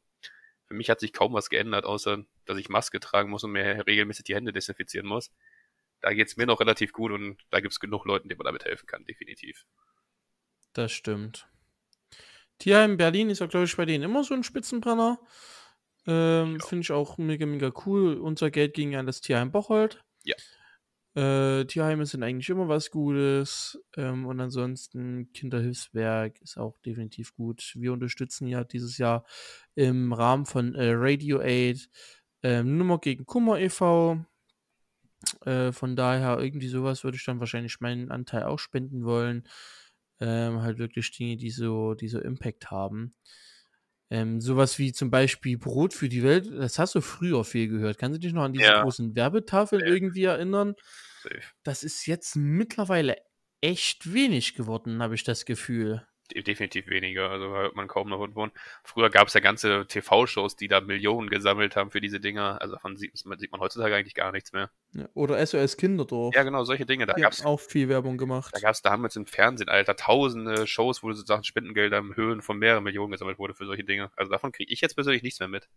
[0.67, 3.87] Für mich hat sich kaum was geändert, außer dass ich Maske tragen muss und mir
[3.87, 5.33] regelmäßig die Hände desinfizieren muss.
[6.03, 8.87] Da geht's mir noch relativ gut und da gibt's genug Leuten, denen man damit helfen
[8.87, 9.67] kann, definitiv.
[10.75, 11.49] Das stimmt.
[12.59, 15.19] Tierheim Berlin ist ja, glaube ich, bei denen immer so ein Spitzenbrenner.
[16.07, 16.67] Ähm, Ja.
[16.67, 18.15] Finde ich auch mega, mega cool.
[18.19, 20.03] Unser Geld ging an das Tierheim Bocholt.
[20.25, 20.35] Ja.
[21.17, 23.81] Äh, Tierheime sind eigentlich immer was Gutes.
[23.97, 27.73] Ähm, und ansonsten Kinderhilfswerk ist auch definitiv gut.
[27.77, 29.25] Wir unterstützen ja dieses Jahr
[29.75, 31.89] im Rahmen von äh, Radio Aid
[32.43, 34.25] ähm, Nummer gegen Kummer e.V.
[35.45, 39.49] Äh, von daher irgendwie sowas würde ich dann wahrscheinlich meinen Anteil auch spenden wollen.
[40.21, 43.15] Ähm, halt wirklich Dinge, die so, die so Impact haben.
[44.11, 47.99] Ähm, sowas wie zum Beispiel Brot für die Welt, das hast du früher viel gehört.
[47.99, 48.75] Kannst du dich noch an diese Ja.
[48.75, 49.87] großen Werbetafeln Safe.
[49.87, 50.75] irgendwie erinnern?
[51.23, 51.55] Safe.
[51.65, 53.17] Das ist jetzt mittlerweile
[53.63, 56.07] echt wenig geworden, habe ich das Gefühl.
[56.33, 58.49] De- Definitiv weniger, also hört man kaum noch irgendwo.
[58.83, 62.61] Früher gab es ja ganze TV-Shows, die da Millionen gesammelt haben für diese Dinger.
[62.63, 64.71] Also davon sieht, man- sieht man heutzutage eigentlich gar nichts mehr.
[64.93, 66.35] Ja, Oder SOS Kinderdorf.
[66.35, 67.05] Ja, genau, solche Dinge.
[67.07, 68.55] Da gab's haben auch viel Werbung gemacht.
[68.55, 72.59] Da gab es damals im Fernsehen, Alter, tausende Shows, wo sozusagen Spendengelder in Höhen von
[72.59, 74.11] mehreren Millionen gesammelt wurde für solche Dinge.
[74.17, 75.69] Also davon kriege ich jetzt persönlich nichts mehr mit.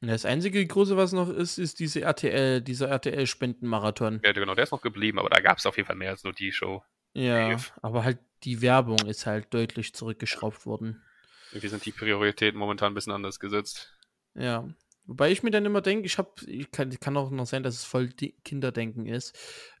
[0.00, 4.20] Das einzige große, was noch ist, ist diese RTL, dieser RTL-Spendenmarathon.
[4.24, 6.24] Ja, genau, der ist noch geblieben, aber da gab es auf jeden Fall mehr als
[6.24, 6.82] nur die Show.
[7.14, 7.72] Ja, Safe.
[7.82, 11.02] aber halt die Werbung ist halt deutlich zurückgeschraubt worden.
[11.50, 13.92] Irgendwie sind die Prioritäten momentan ein bisschen anders gesetzt.
[14.34, 14.68] Ja.
[15.04, 17.74] Wobei ich mir dann immer denke, ich habe, ich kann, kann auch noch sein, dass
[17.74, 19.36] es voll die Kinderdenken ist,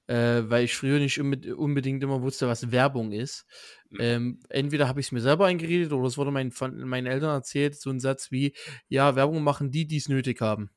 [0.08, 3.46] äh, weil ich früher nicht unbe- unbedingt immer wusste, was Werbung ist.
[3.90, 3.98] Mhm.
[4.00, 7.30] Ähm, entweder habe ich es mir selber eingeredet oder es wurde mein, von meinen Eltern
[7.30, 8.52] erzählt, so ein Satz wie,
[8.88, 10.70] ja, Werbung machen die, die es nötig haben.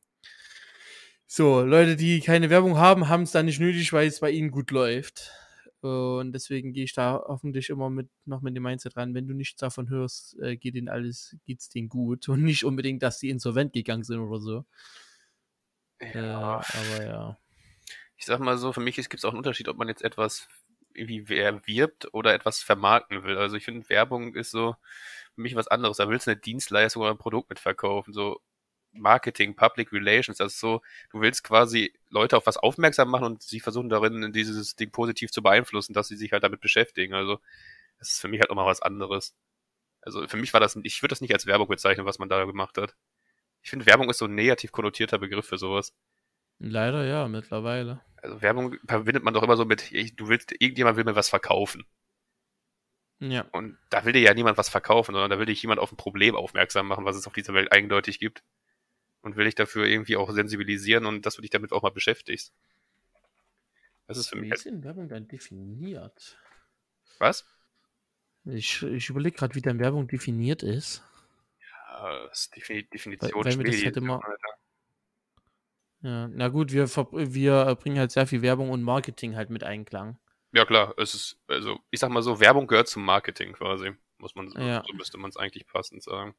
[1.25, 4.51] So, Leute, die keine Werbung haben, haben es dann nicht nötig, weil es bei ihnen
[4.51, 5.31] gut läuft.
[5.85, 9.33] Und deswegen gehe ich da hoffentlich immer mit noch mit dem Mindset ran, wenn du
[9.33, 12.27] nichts davon hörst, äh, geht denen alles, geht's denen gut.
[12.29, 14.65] Und nicht unbedingt, dass die insolvent gegangen sind oder so.
[15.99, 17.37] Äh, Ja, aber ja.
[18.17, 20.47] ich sag mal so, für mich gibt es auch einen Unterschied, ob man jetzt etwas
[20.93, 23.37] irgendwie wer- wirbt oder etwas vermarkten will.
[23.37, 24.75] Also ich finde, Werbung ist so
[25.35, 25.97] für mich was anderes.
[25.97, 28.13] Da willst du eine Dienstleistung oder ein Produkt mitverkaufen.
[28.13, 28.41] So
[28.95, 30.81] Marketing, Public Relations, das ist so,
[31.11, 35.31] du willst quasi Leute auf was aufmerksam machen und sie versuchen darin, dieses Ding positiv
[35.31, 37.13] zu beeinflussen, dass sie sich halt damit beschäftigen.
[37.13, 37.39] Also
[37.99, 39.35] das ist für mich halt auch mal was anderes.
[40.01, 42.43] Also für mich war das, ich würde das nicht als Werbung bezeichnen, was man da
[42.45, 42.95] gemacht hat.
[43.61, 45.93] Ich finde, Werbung ist so ein negativ konnotierter Begriff für sowas.
[46.59, 48.01] Leider ja, mittlerweile.
[48.17, 51.85] Also Werbung verbindet man doch immer so mit, du willst, irgendjemand will mir was verkaufen.
[53.19, 53.45] Ja.
[53.51, 55.97] Und da will dir ja niemand was verkaufen, sondern da will dich jemand auf ein
[55.97, 58.43] Problem aufmerksam machen, was es auf dieser Welt eindeutig gibt.
[59.25, 62.53] Und will dich dafür irgendwie auch sensibilisieren und dass du dich damit auch mal beschäftigst.
[64.05, 66.37] Das ist für mich Wie ist denn Werbung dann definiert?
[67.17, 67.43] was?
[68.43, 71.01] Ich, ich überlege gerade, wie dann Werbung definiert ist.
[71.59, 74.21] Ja, das ist Defini Weil, Definition weil mir das halt immer.
[76.01, 80.19] Ja, na gut, wir, wir bringen halt sehr viel Werbung und Marketing halt mit Einklang.
[80.51, 83.93] Ja klar, es ist, also ich sag mal so, Werbung gehört zum Marketing quasi.
[84.19, 84.83] Muss man, Ja.
[84.85, 86.35] so müsste man es eigentlich passend sagen.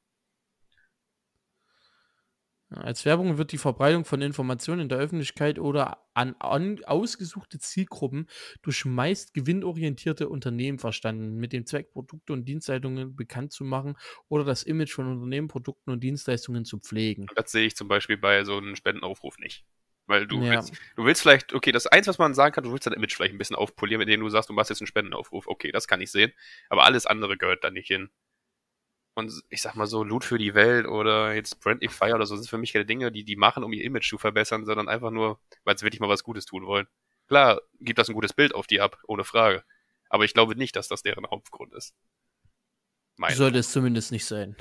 [2.71, 8.29] Als Werbung wird die Verbreitung von Informationen in der Öffentlichkeit oder an, an ausgesuchte Zielgruppen
[8.63, 13.97] durch meist gewinnorientierte Unternehmen verstanden, mit dem Zweck, Produkte und Dienstleistungen bekannt zu machen
[14.29, 17.31] oder das Image von Unternehmen, Produkten und Dienstleistungen zu pflegen.
[17.35, 19.65] Das sehe ich zum Beispiel bei so einem Spendenaufruf nicht.
[20.09, 20.47] Weil du Ja.
[20.49, 23.15] willst, du willst vielleicht, okay, das eins, was man sagen kann, du willst dein Image
[23.15, 25.49] vielleicht ein bisschen aufpolieren, mit dem du sagst, du machst jetzt einen Spendenaufruf.
[25.49, 26.33] Okay, das kann ich sehen.
[26.69, 28.11] Aber alles andere gehört da nicht hin.
[29.17, 32.37] Und ich sag mal so, Loot für die Welt oder jetzt Brandly Fire oder so,
[32.37, 35.11] sind für mich keine Dinge, die die machen, um ihr Image zu verbessern, sondern einfach
[35.11, 36.87] nur, weil sie wirklich mal was Gutes tun wollen.
[37.27, 39.65] Klar, gibt das ein gutes Bild auf die ab, ohne Frage.
[40.11, 41.95] Aber ich glaube nicht, dass das deren Hauptgrund ist.
[43.17, 44.55] Meine Sollte es zumindest nicht sein.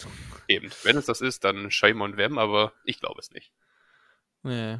[0.48, 0.72] Eben.
[0.84, 3.52] Wenn es das ist, dann shame on them, aber ich glaube es nicht.
[4.44, 4.80] Nee.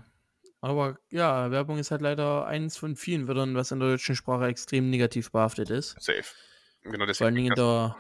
[0.62, 4.46] Aber ja, Werbung ist halt leider eins von vielen Wörtern, was in der deutschen Sprache
[4.46, 5.98] extrem negativ behaftet ist.
[6.00, 6.24] Safe.
[6.84, 7.16] Genau deswegen.
[7.18, 7.98] Vor allen Dingen da.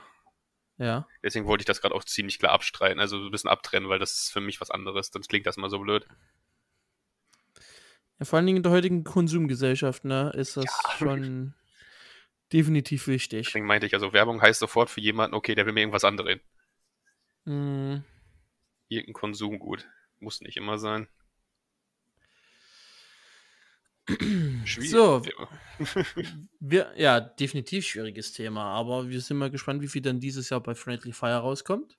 [0.78, 1.08] Ja.
[1.24, 4.14] Deswegen wollte ich das gerade auch ziemlich klar abstreiten, also ein bisschen abtrennen, weil das
[4.14, 5.10] ist für mich was anderes.
[5.12, 6.06] Sonst klingt das immer so blöd.
[8.20, 10.92] Ja, vor allen Dingen in der heutigen Konsumgesellschaft, ne, ist das ja.
[10.98, 11.54] schon
[12.52, 13.48] definitiv wichtig.
[13.48, 16.42] Deswegen meinte ich, also Werbung heißt sofort für jemanden, okay, der will mir irgendwas andrehen.
[17.46, 18.04] Mhm.
[18.88, 19.88] Irgendein Konsumgut.
[20.20, 21.08] Muss nicht immer sein.
[24.08, 24.92] Schwierig.
[24.92, 25.24] So,
[26.60, 30.62] wir, ja, definitiv schwieriges Thema, aber wir sind mal gespannt, wie viel dann dieses Jahr
[30.62, 31.98] bei Friendly Fire rauskommt.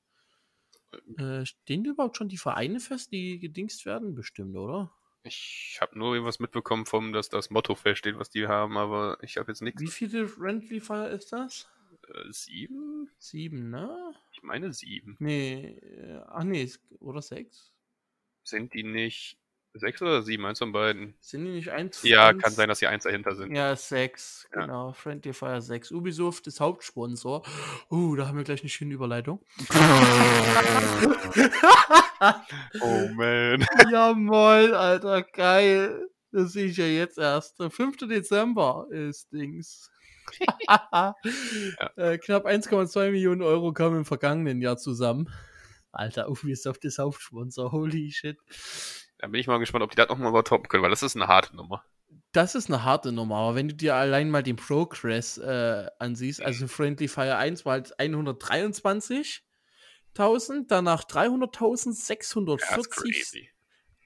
[1.18, 4.14] Äh, stehen überhaupt schon die Vereine fest, die gedingst werden?
[4.14, 4.92] Bestimmt, oder?
[5.24, 9.36] Ich habe nur irgendwas mitbekommen vom, dass das Motto feststeht, was die haben, aber ich
[9.36, 9.82] habe jetzt nichts.
[9.82, 11.68] Wie viele Friendly Fire ist das?
[12.08, 13.10] Äh, sieben?
[13.18, 14.14] Sieben, ne?
[14.32, 15.16] Ich meine sieben.
[15.18, 17.72] Nee, äh, ach nee, oder sechs?
[18.44, 19.38] Sind die nicht
[19.78, 21.14] Sechs oder sieben, eins von beiden.
[21.20, 22.02] Sind die nicht eins?
[22.02, 22.42] Ja, eins?
[22.42, 23.54] kann sein, dass sie eins dahinter sind.
[23.54, 24.62] Ja, sechs, ja.
[24.62, 24.92] genau.
[24.92, 25.92] Friendly Fire 6.
[25.92, 27.42] Ubisoft ist Hauptsponsor.
[27.90, 29.40] Uh, da haben wir gleich eine schöne Überleitung.
[32.80, 33.66] oh man.
[33.90, 36.08] Ja, moin, Alter, geil.
[36.32, 37.58] Das sehe ich ja jetzt erst.
[37.60, 38.08] Der 5.
[38.08, 39.90] Dezember ist Dings.
[40.68, 41.14] ja.
[41.96, 45.30] äh, knapp 1,2 Millionen Euro kamen im vergangenen Jahr zusammen.
[45.92, 47.72] Alter, Ubisoft ist Hauptsponsor.
[47.72, 48.36] Holy shit.
[49.18, 51.28] Da bin ich mal gespannt, ob die das nochmal übertoppen können, weil das ist eine
[51.28, 51.82] harte Nummer.
[52.32, 56.42] Das ist eine harte Nummer, aber wenn du dir allein mal den Progress äh, ansiehst,
[56.42, 63.54] also Friendly Fire 1 war halt 123.000, danach 300.000, 640,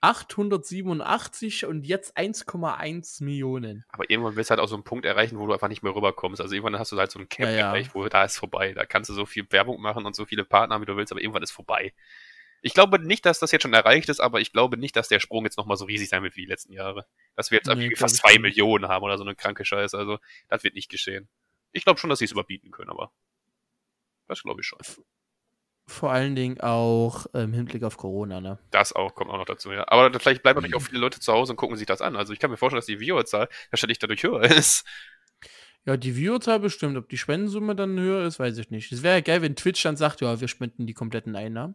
[0.01, 3.85] 887 und jetzt 1,1 Millionen.
[3.89, 5.95] Aber irgendwann willst du halt auch so einen Punkt erreichen, wo du einfach nicht mehr
[5.95, 6.41] rüberkommst.
[6.41, 7.67] Also irgendwann hast du halt so ein Cap ja, ja.
[7.67, 8.73] erreicht, wo da ist vorbei.
[8.73, 11.21] Da kannst du so viel Werbung machen und so viele Partner, wie du willst, aber
[11.21, 11.93] irgendwann ist vorbei.
[12.63, 15.21] Ich glaube nicht, dass das jetzt schon erreicht ist, aber ich glaube nicht, dass der
[15.21, 17.07] Sprung jetzt nochmal so riesig sein wird wie die letzten Jahre.
[17.37, 19.97] Dass wir jetzt nee, fast zwei Millionen haben oder so eine kranke Scheiße.
[19.97, 20.19] Also,
[20.49, 21.29] das wird nicht geschehen.
[21.73, 23.13] Ich glaube schon, dass sie es überbieten können, aber
[24.27, 24.79] das glaube ich schon.
[25.87, 28.59] Vor allen Dingen auch im Hinblick auf Corona, ne?
[28.71, 29.89] Das auch, kommt auch noch dazu, ja.
[29.89, 32.15] Aber vielleicht bleiben natürlich auch viele Leute zu Hause und gucken sich das an.
[32.15, 34.85] Also ich kann mir vorstellen, dass die Viewerzahl wahrscheinlich dadurch höher ist.
[35.87, 36.97] Ja, die Viewerzahl bestimmt.
[36.97, 38.93] Ob die Spendensumme dann höher ist, weiß ich nicht.
[38.93, 41.75] Es wäre ja geil, wenn Twitch dann sagt, ja, wir spenden die kompletten Einnahmen.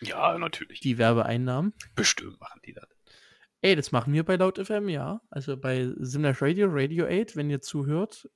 [0.00, 0.80] Ja, natürlich.
[0.80, 1.72] Die Werbeeinnahmen.
[1.94, 2.88] Bestimmt machen die das.
[3.62, 5.20] Ey, das machen wir bei Laut FM, ja.
[5.30, 8.28] Also bei Simlife Radio, Radio 8, wenn ihr zuhört.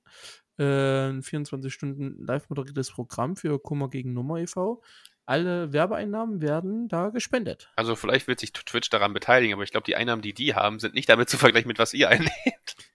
[0.57, 4.81] Äh, 24 Stunden live moderiertes Programm für Kummer gegen Nummer e.V.
[5.25, 7.71] Alle Werbeeinnahmen werden da gespendet.
[7.75, 10.79] Also vielleicht wird sich Twitch daran beteiligen, aber ich glaube, die Einnahmen, die die haben,
[10.79, 12.31] sind nicht damit zu vergleichen mit was ihr einnehmt.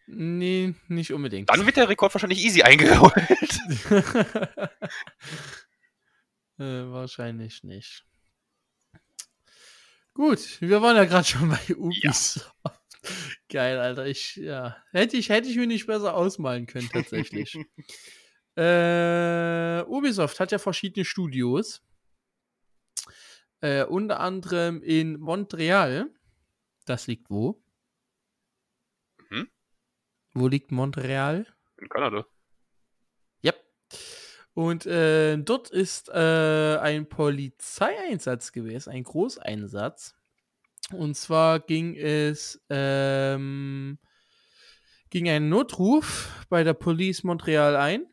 [0.06, 1.50] Nee, nicht unbedingt.
[1.50, 3.16] Dann wird der Rekord wahrscheinlich easy eingeholt.
[6.58, 8.04] äh, wahrscheinlich nicht.
[10.16, 12.50] Gut, wir waren ja gerade schon bei Ubisoft.
[12.64, 12.72] Ja.
[13.50, 14.06] Geil, Alter.
[14.06, 14.74] Ich, ja.
[14.90, 17.54] Hätte ich, hätte ich mir nicht besser ausmalen können, tatsächlich.
[18.56, 21.82] äh, Ubisoft hat ja verschiedene Studios.
[23.60, 26.06] Äh, unter anderem in Montreal.
[26.86, 27.62] Das liegt wo?
[29.28, 29.50] Hm?
[30.32, 31.46] Wo liegt Montreal?
[31.76, 32.26] In Kanada.
[34.56, 40.14] Und äh, dort ist äh, ein Polizeieinsatz gewesen, ein Großeinsatz.
[40.92, 43.98] Und zwar ging es ähm,
[45.10, 48.06] ging ein Notruf bei der Police Montreal ein.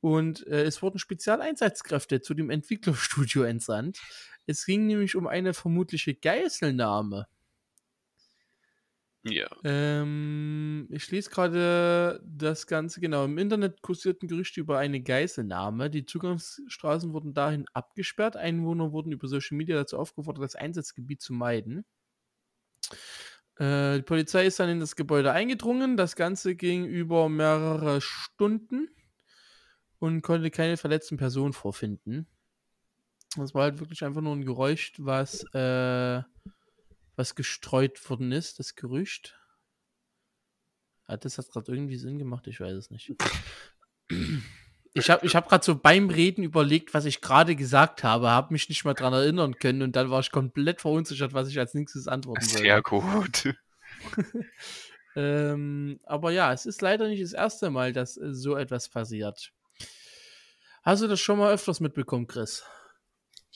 [0.00, 3.98] Und äh, es wurden Spezialeinsatzkräfte zu dem Entwicklerstudio entsandt.
[4.46, 7.26] Es ging nämlich um eine vermutliche Geiselnahme.
[9.28, 9.48] Ja.
[9.64, 13.24] Ähm, ich lese gerade das Ganze genau.
[13.24, 15.90] Im Internet kursierten Gerüchte über eine Geiselnahme.
[15.90, 18.36] Die Zugangsstraßen wurden dahin abgesperrt.
[18.36, 21.84] Einwohner wurden über Social Media dazu aufgefordert, das Einsatzgebiet zu meiden.
[23.58, 25.96] Äh, die Polizei ist dann in das Gebäude eingedrungen.
[25.96, 28.88] Das Ganze ging über mehrere Stunden
[29.98, 32.28] und konnte keine verletzten Personen vorfinden.
[33.36, 36.22] Das war halt wirklich einfach nur ein Geräusch, was äh,
[37.16, 39.38] was gestreut worden ist, das Gerücht.
[41.08, 42.46] Hat das hat gerade irgendwie Sinn gemacht?
[42.46, 43.14] Ich weiß es nicht.
[44.92, 48.52] Ich habe ich hab gerade so beim Reden überlegt, was ich gerade gesagt habe, habe
[48.52, 51.74] mich nicht mal dran erinnern können und dann war ich komplett verunsichert, was ich als
[51.74, 52.62] nächstes antworten soll.
[52.62, 53.54] Sehr gut.
[55.16, 59.52] ähm, aber ja, es ist leider nicht das erste Mal, dass äh, so etwas passiert.
[60.82, 62.64] Hast du das schon mal öfters mitbekommen, Chris?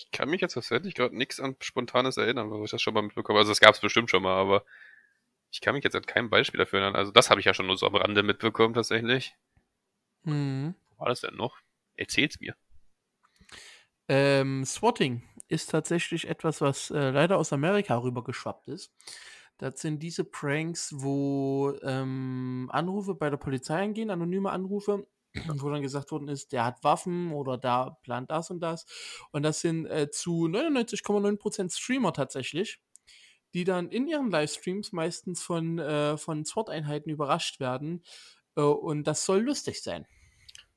[0.01, 3.03] Ich kann mich jetzt tatsächlich gerade nichts an Spontanes erinnern, wo ich das schon mal
[3.03, 3.43] mitbekommen habe.
[3.43, 4.65] Also es gab es bestimmt schon mal, aber
[5.51, 6.97] ich kann mich jetzt an kein Beispiel dafür erinnern.
[6.97, 9.35] Also das habe ich ja schon nur so am Rande mitbekommen tatsächlich.
[10.23, 10.75] Mhm.
[10.91, 11.59] Wo war das denn noch?
[11.97, 12.57] Erzähl's mir.
[14.09, 18.95] Ähm, Swatting ist tatsächlich etwas, was äh, leider aus Amerika rübergeschwappt ist.
[19.59, 25.07] Das sind diese Pranks, wo ähm, Anrufe bei der Polizei eingehen, anonyme Anrufe,
[25.49, 28.87] wo dann gesagt worden ist, der hat Waffen oder da plant das und das.
[29.33, 32.81] Und das sind äh, zu 99,9% Streamer tatsächlich,
[33.55, 38.03] die dann in ihren Livestreams meistens von, äh, von SWAT-Einheiten überrascht werden.
[38.57, 40.07] Äh, und das soll lustig sein.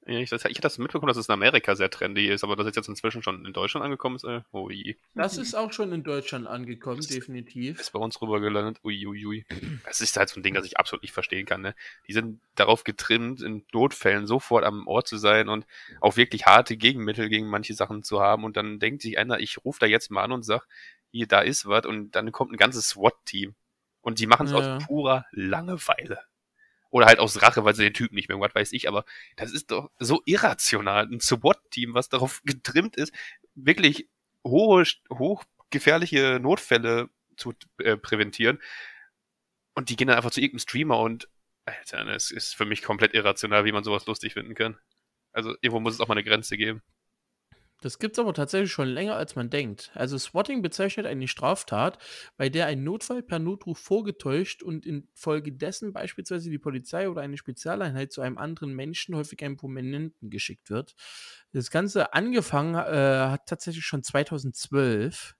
[0.05, 2.67] Ich, das, ich hatte das mitbekommen, dass es in Amerika sehr trendy ist, aber dass
[2.67, 4.97] es jetzt inzwischen schon in Deutschland angekommen ist, äh, ui.
[5.15, 7.79] Das ist auch schon in Deutschland angekommen, Das definitiv.
[7.79, 9.45] Ist bei uns rüber gelandet, ui, ui, ui.
[9.85, 11.73] Das ist halt so ein Ding, das ich absolut nicht verstehen kann, ne?
[12.07, 15.65] Die sind darauf getrimmt, in Notfällen sofort am Ort zu sein und
[16.01, 19.63] auch wirklich harte Gegenmittel gegen manche Sachen zu haben und dann denkt sich einer, ich
[19.63, 20.67] rufe da jetzt mal an und sag,
[21.11, 23.55] hier, da ist was und dann kommt ein ganzes SWAT-Team
[24.01, 24.77] und die machen es Ja.
[24.77, 26.19] aus purer Langeweile.
[26.93, 29.03] Oder halt aus Rache, weil sie den Typen nicht mehr, was weiß ich, aber
[29.35, 31.07] das ist doch so irrational.
[31.07, 33.11] Ein SWAT-Team, was darauf getrimmt ist,
[33.55, 34.07] wirklich
[34.45, 38.59] hohe, hochgefährliche Notfälle zu äh, präventieren.
[39.73, 41.27] Und die gehen dann einfach zu irgendeinem Streamer und,
[41.65, 44.77] Alter, das ist für mich komplett irrational, wie man sowas lustig finden kann.
[45.31, 46.83] Also irgendwo muss es auch mal eine Grenze geben.
[47.83, 49.91] Das gibt's aber tatsächlich schon länger, als man denkt.
[49.93, 51.97] Also Swatting bezeichnet eine Straftat,
[52.37, 58.13] bei der ein Notfall per Notruf vorgetäuscht und infolgedessen beispielsweise die Polizei oder eine Spezialeinheit
[58.13, 60.95] zu einem anderen Menschen, häufig einem Prominenten, geschickt wird.
[61.51, 65.35] Das Ganze angefangen äh, hat tatsächlich schon 2012,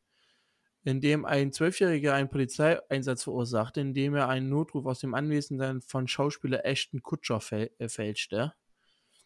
[0.84, 6.10] in dem ein Zwölfjähriger einen Polizeieinsatz verursachte, indem er einen Notruf aus dem Anwesen von
[6.10, 8.54] Schauspieler Ashton Kutscher fäl äh, fälschte.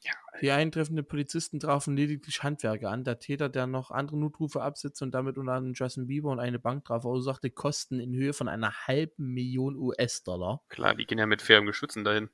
[0.03, 3.03] Ja, Die eintreffenden Polizisten trafen lediglich Handwerker an.
[3.03, 6.59] Der Täter, der noch andere Notrufe absetzte und damit unter anderem Justin Bieber und eine
[6.59, 10.61] Bank traf, verursachte Kosten in Höhe von einer halben Million US-Dollar.
[10.69, 12.29] klar, die gehen ja mit fairem Geschützen dahin.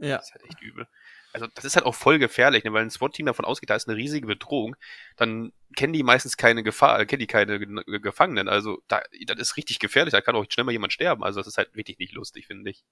[0.00, 0.88] Ja, Das ist halt echt übel.
[1.32, 2.72] Also das ist halt auch voll gefährlich, ne?
[2.72, 4.74] weil ein SWAT-Team davon ausgeht, da ist eine riesige Bedrohung,
[5.16, 8.48] dann kennen die meistens keine Gefahr, äh, kennen die keine Ge- Gefangenen.
[8.48, 11.22] Also da, das ist richtig gefährlich, da kann auch schnell mal jemand sterben.
[11.22, 12.82] Also das ist halt wirklich nicht lustig, finde ich.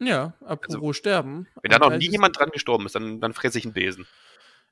[0.00, 1.46] Ja apropos sterben.
[1.62, 2.12] Wenn da noch nie 30.
[2.12, 4.06] jemand dran gestorben ist, dann, dann fresse ich einen Besen.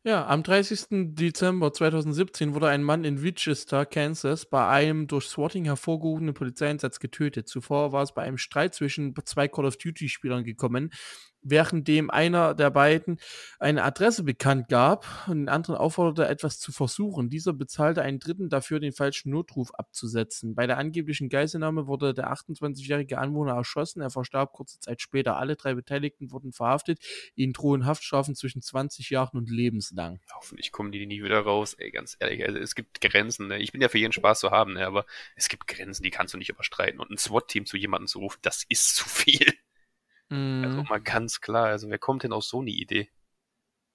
[0.06, 1.14] Ja, am 30.
[1.14, 7.48] Dezember 2017 wurde ein Mann in Winchester, Kansas, bei einem durch Swatting hervorgehobenen Polizeieinsatz getötet.
[7.48, 10.90] Zuvor war es bei einem Streit zwischen zwei Call of Duty-Spielern gekommen,
[11.44, 13.18] währenddem einer der beiden
[13.58, 17.30] eine Adresse bekannt gab und den anderen aufforderte, etwas zu versuchen.
[17.30, 20.54] Dieser bezahlte einen Dritten dafür, den falschen Notruf abzusetzen.
[20.54, 24.00] Bei der angeblichen Geiselnahme wurde der 28-jährige Anwohner erschossen.
[24.00, 25.36] Er verstarb kurze Zeit später.
[25.36, 26.98] Alle drei Beteiligten wurden verhaftet.
[27.34, 30.20] Ihnen drohen Haftstrafen zwischen 20 Jahren und lebenslang.
[30.34, 31.74] Hoffentlich kommen die nie wieder raus.
[31.74, 33.48] Ey, ganz ehrlich, also es gibt Grenzen.
[33.48, 33.58] Ne?
[33.58, 34.86] Ich bin ja für jeden Spaß zu haben, ne?
[34.86, 35.04] aber
[35.36, 37.00] es gibt Grenzen, die kannst du nicht überstreiten.
[37.00, 39.54] Und ein SWAT-Team zu jemandem zu rufen, das ist zu viel.
[40.62, 40.86] Also Mhm.
[40.88, 43.10] mal ganz klar, also wer kommt denn auf so eine Idee?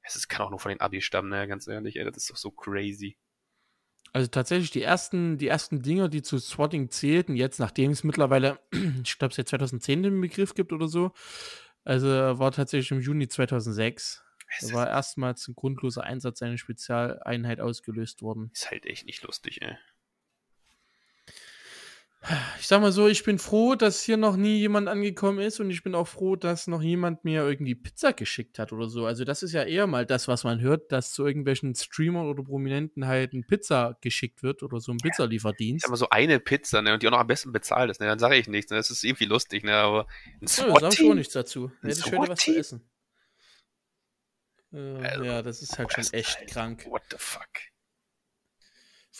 [0.03, 1.47] Es kann auch nur von den Abi stammen, ne?
[1.47, 3.17] ganz ehrlich, ey, das ist doch so crazy.
[4.11, 8.59] Also tatsächlich die ersten, die ersten Dinger, die zu Swatting zählten, jetzt, nachdem es mittlerweile,
[9.03, 11.11] ich glaube, seit 2010 den Begriff gibt oder so,
[11.83, 14.23] also war tatsächlich im Juni 2006.
[14.57, 18.51] Es Da war erstmals ein grundloser Einsatz einer Spezialeinheit ausgelöst worden.
[18.53, 19.77] ist halt echt nicht lustig, ey.
[22.59, 25.71] Ich sag mal so, ich bin froh, dass hier noch nie jemand angekommen ist und
[25.71, 29.05] ich bin auch froh, dass noch jemand mir irgendwie Pizza geschickt hat oder so.
[29.05, 32.43] Also das ist ja eher mal das, was man hört, dass zu irgendwelchen Streamern oder
[32.43, 35.83] Prominenten halt ein Pizza geschickt wird oder so ein Ich Pizzalieferdienst.
[35.83, 38.07] sag mal so eine Pizza, ne, und die auch noch am besten bezahlt ist, ne,
[38.07, 40.05] dann sage ich nichts, ne, das ist irgendwie lustig, ne, aber
[40.41, 41.71] ein Ja, sag ich auch nichts dazu.
[41.81, 42.89] Ein Hätte ich heute was zu essen.
[44.73, 46.85] Äh, Also, ja, das ist halt schon echt krank.
[46.89, 47.47] What the fuck?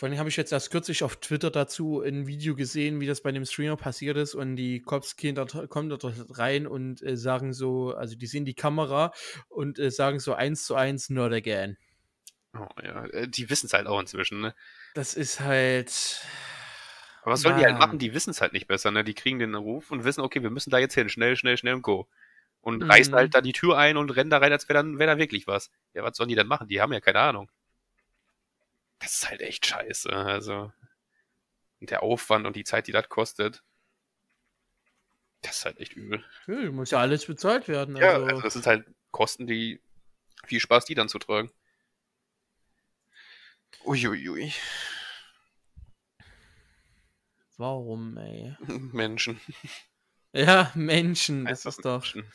[0.00, 3.20] Vor allem habe ich jetzt erst kürzlich auf Twitter dazu ein Video gesehen, wie das
[3.20, 6.06] bei dem Streamer passiert ist und die Cops gehen dort, kommen dort
[6.38, 9.12] rein und äh, sagen so, also die sehen die Kamera
[9.50, 11.76] und äh, sagen so eins zu eins, not again.
[12.54, 14.54] Oh, ja, äh, die wissen es halt auch inzwischen, ne.
[14.94, 16.24] Das ist halt.
[17.20, 17.88] Aber was sollen die halt Mann.
[17.88, 17.98] machen?
[17.98, 19.04] Die wissen es halt nicht besser, ne?
[19.04, 21.74] Die kriegen den Ruf und wissen, okay, wir müssen da jetzt hin, schnell, schnell, schnell
[21.74, 22.08] und go.
[22.62, 22.90] Und Mhm.
[22.90, 25.18] reißen halt da die Tür ein und rennen da rein, als wäre dann wär da
[25.18, 25.70] wirklich was.
[25.92, 26.68] Ja, was sollen die denn machen?
[26.68, 27.50] Die haben ja keine Ahnung.
[29.00, 30.72] Das ist halt echt scheiße, also.
[31.80, 33.64] Und der Aufwand und die Zeit, die das kostet.
[35.42, 36.22] Das ist halt echt übel.
[36.46, 37.96] Ja, muss ja alles bezahlt werden.
[37.96, 39.82] Ja, Also, also das sind halt Kosten, die
[40.46, 41.50] viel Spaß, die dann zu tragen.
[43.84, 44.52] Uiuiui.
[47.56, 48.54] warum, ey?
[48.92, 49.40] Menschen.
[50.32, 52.14] Ja, Menschen, das ist doch.
[52.14, 52.32] Menschen.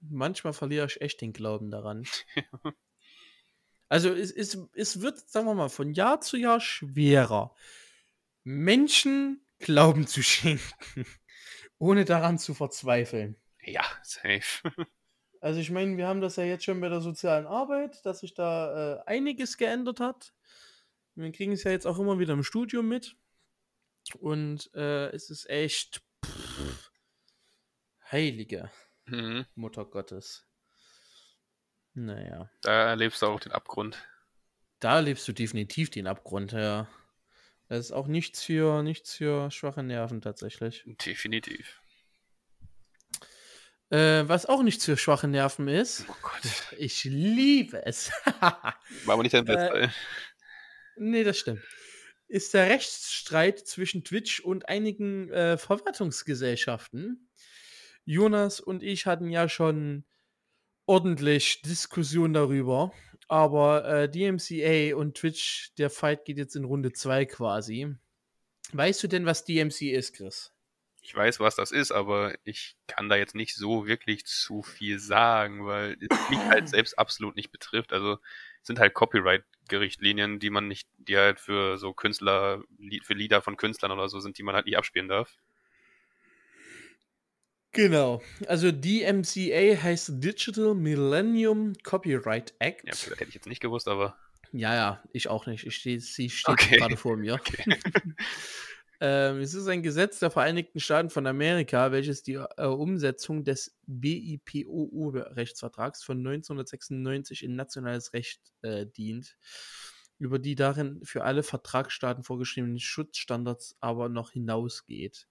[0.00, 2.06] Manchmal verliere ich echt den Glauben daran.
[3.90, 7.54] Also es, es, es wird, sagen wir mal, von Jahr zu Jahr schwerer,
[8.44, 11.04] Menschen Glauben zu schenken,
[11.78, 13.36] ohne daran zu verzweifeln.
[13.62, 14.72] Ja, safe.
[15.42, 18.34] Also ich meine, wir haben das ja jetzt schon bei der sozialen Arbeit, dass sich
[18.34, 20.34] da äh, einiges geändert hat.
[21.14, 23.16] Wir kriegen es ja jetzt auch immer wieder im Studium mit.
[24.18, 26.92] Und äh, es ist echt pff,
[28.12, 28.70] heilige
[29.10, 29.44] Mhm.
[29.54, 30.46] Mutter Gottes.
[31.94, 32.50] Naja.
[32.62, 34.02] Da erlebst du auch den Abgrund.
[34.78, 36.88] Da erlebst du definitiv den Abgrund, ja.
[37.68, 40.84] Das ist auch nichts für, nichts für schwache Nerven tatsächlich.
[41.06, 41.80] Definitiv.
[43.90, 46.40] Äh, was auch nichts für schwache Nerven ist, Oh Gott.
[46.78, 48.10] ich liebe es.
[48.40, 48.74] War
[49.06, 49.92] aber nicht dein Äh, Bester.
[50.96, 51.62] nee, das stimmt.
[52.28, 57.28] Ist der Rechtsstreit zwischen Twitch und einigen äh, Verwertungsgesellschaften.
[58.04, 60.04] Jonas und ich hatten ja schon
[60.90, 62.92] ordentlich Diskussion darüber,
[63.28, 67.94] aber äh, DMCA und Twitch, der Fight geht jetzt in Runde 2 quasi.
[68.72, 70.52] Weißt du denn, was DMCA ist, Chris?
[71.00, 74.98] Ich weiß, was das ist, aber ich kann da jetzt nicht so wirklich zu viel
[74.98, 77.92] sagen, weil es mich halt selbst absolut nicht betrifft.
[77.92, 78.14] Also
[78.60, 82.64] es sind halt Copyright-Gerichtlinien, die man nicht, die halt für so Künstler,
[83.04, 85.38] für Lieder von Künstlern oder so sind, die man halt nicht abspielen darf.
[87.72, 88.20] Genau.
[88.46, 92.82] Also DMCA heißt Digital Millennium Copyright Act.
[92.84, 94.16] Ja, das hätte ich jetzt nicht gewusst, aber
[94.52, 95.64] Ja, ja, ich auch nicht.
[95.66, 96.76] Ich steh, sie steht Okay.
[96.78, 97.34] gerade vor mir.
[97.34, 97.64] okay.
[99.02, 103.74] Ähm, es ist ein Gesetz der Vereinigten Staaten von Amerika, welches die äh, Umsetzung des
[103.86, 109.38] BIPOU-Rechtsvertrags von 1996 in nationales Recht äh, dient,
[110.18, 115.28] über die darin für alle Vertragsstaaten vorgeschriebenen Schutzstandards aber noch hinausgeht.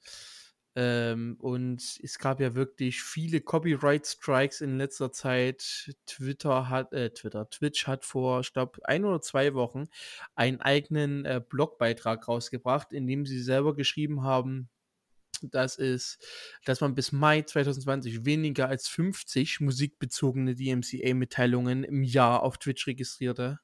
[0.81, 5.93] Ähm, und es gab ja wirklich viele Copyright-Strikes in letzter Zeit.
[6.05, 9.89] Twitter hat, äh, Twitter, Twitch hat vor, ich glaube, ein oder zwei Wochen
[10.35, 14.69] einen eigenen äh, Blogbeitrag rausgebracht, in dem sie selber geschrieben haben,
[15.41, 16.17] dass es,
[16.63, 23.59] dass man bis Mai 2020 weniger als 50 musikbezogene DMCA-Mitteilungen im Jahr auf Twitch registrierte.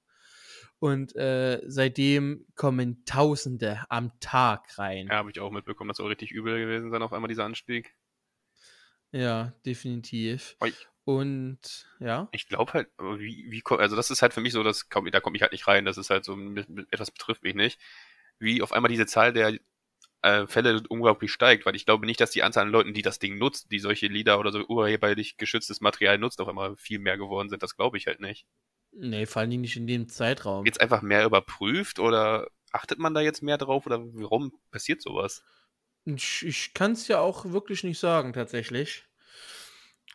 [0.80, 5.08] Und äh, seitdem kommen Tausende am Tag rein.
[5.08, 7.96] Ja, habe ich auch mitbekommen, das soll richtig übel gewesen sein, auf einmal dieser Anstieg.
[9.12, 10.58] Ja, definitiv.
[10.62, 10.74] Oi.
[11.06, 14.88] Und ja, Ich glaube halt, wie, wie, also das ist halt für mich so, das
[14.90, 17.56] da komme ich halt nicht rein, das ist halt so, mit- mit- etwas betrifft mich
[17.56, 17.80] nicht,
[18.40, 19.58] wie auf einmal diese Zahl der
[20.24, 23.20] äh, Fälle unglaublich steigt, weil ich glaube nicht, dass die Anzahl an Leuten, die das
[23.20, 27.18] Ding nutzt, die solche Lieder oder so urheberlich geschütztes Material nutzt, auf einmal viel mehr
[27.18, 27.64] geworden sind.
[27.64, 28.46] Das glaube ich halt nicht.
[28.97, 30.65] Nee, vor allem nicht in dem Zeitraum.
[30.65, 35.43] Jetzt einfach mehr überprüft oder achtet man da jetzt mehr drauf oder warum passiert sowas?
[36.05, 39.05] Ich, ich kann es ja auch wirklich nicht sagen, tatsächlich.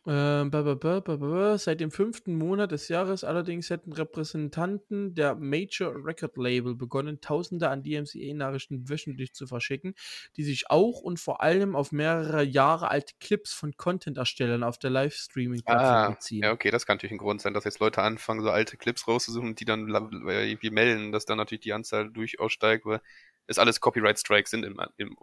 [0.07, 1.59] Ähm, ba, ba, ba.
[1.59, 7.69] Seit dem fünften Monat des Jahres allerdings hätten Repräsentanten der Major Record Label begonnen, Tausende
[7.69, 9.95] an DMCA-Nachrichten wöchentlich zu verschicken,
[10.37, 14.91] die sich auch und vor allem auf mehrere Jahre alte Clips von Content-Erstellern auf der
[14.91, 16.15] Livestreaming-Plattform beziehen.
[16.43, 18.77] Ah, ja, okay, das kann natürlich ein Grund sein, dass jetzt Leute anfangen, so alte
[18.77, 23.01] Clips rauszusuchen und die dann irgendwie melden, dass dann natürlich die Anzahl durchaus steigt, weil
[23.47, 25.17] es alles Copyright-Strikes sind im, im,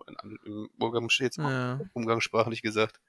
[0.46, 1.88] im Umgangs jetzt Ja.
[1.94, 3.00] umgangssprachlich gesagt.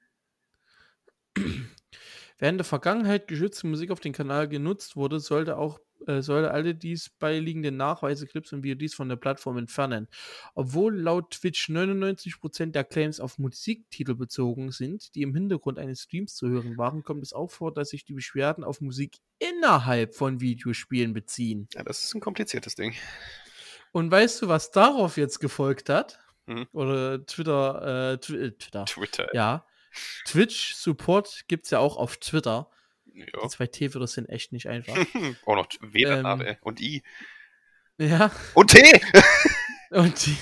[2.37, 6.75] Während der Vergangenheit geschützte Musik auf dem Kanal genutzt wurde, sollte auch äh, sollte alle
[6.75, 10.07] dies beiliegenden Nachweise, Clips und VODs von der Plattform entfernen.
[10.55, 16.35] Obwohl laut Twitch 99% der Claims auf Musiktitel bezogen sind, die im Hintergrund eines Streams
[16.35, 20.39] zu hören waren, kommt es auch vor, dass sich die Beschwerden auf Musik innerhalb von
[20.39, 21.67] Videospielen beziehen.
[21.73, 22.93] Ja, das ist ein kompliziertes Ding.
[23.91, 26.19] Und weißt du, was darauf jetzt gefolgt hat?
[26.45, 26.67] Mhm.
[26.71, 29.27] Oder Twitter, äh, äh, Twitter, Twitter.
[29.33, 29.65] ja.
[30.25, 32.69] Twitch-Support gibt es ja auch auf Twitter.
[33.13, 33.25] Ja.
[33.25, 34.95] Die zwei T-Wörter sind echt nicht einfach.
[35.45, 36.55] Auch noch W Ähm.
[36.61, 37.03] Und I.
[37.97, 38.81] ja, Und T!
[39.89, 40.37] und die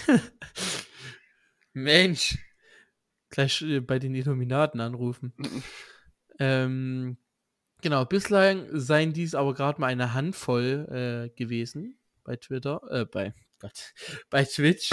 [1.73, 2.37] Mensch,
[3.29, 5.33] gleich äh, bei den Illuminaten anrufen.
[6.39, 7.17] ähm,
[7.81, 13.33] genau, bislang seien dies aber gerade mal eine Handvoll äh, gewesen bei Twitter, äh, bei
[13.59, 13.93] Gott,
[14.29, 14.91] bei Twitch,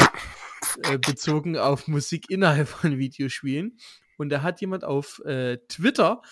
[0.85, 3.79] äh, bezogen auf Musik innerhalb von Videospielen.
[4.19, 6.23] Und da hat jemand auf äh, Twitter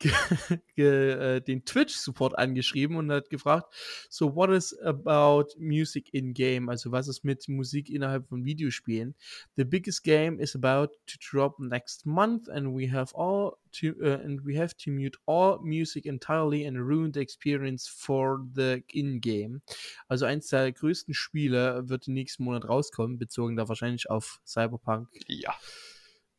[0.76, 3.72] äh, den Twitch-Support angeschrieben und hat gefragt,
[4.10, 6.68] so what is about music in game?
[6.68, 9.14] Also was ist mit Musik innerhalb von Videospielen?
[9.56, 14.20] The biggest game is about to drop next month and we have all to uh,
[14.22, 19.62] and we have to mute all music entirely and ruin the experience for the in-game.
[20.08, 25.08] Also eins der größten Spiele wird im nächsten Monat rauskommen, bezogen da wahrscheinlich auf Cyberpunk
[25.26, 25.54] Ja.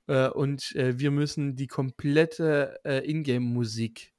[0.07, 4.13] Äh, und äh, wir müssen die komplette äh, Ingame-Musik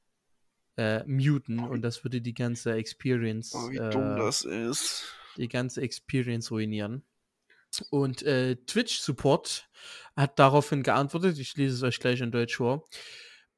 [0.77, 5.05] äh, muten und das würde die ganze Experience, Oh, wie äh, dumm das ist.
[5.37, 7.03] die ganze Experience ruinieren.
[7.91, 9.69] Und äh, Twitch Support
[10.17, 12.85] hat daraufhin geantwortet, ich lese es euch gleich in Deutsch vor.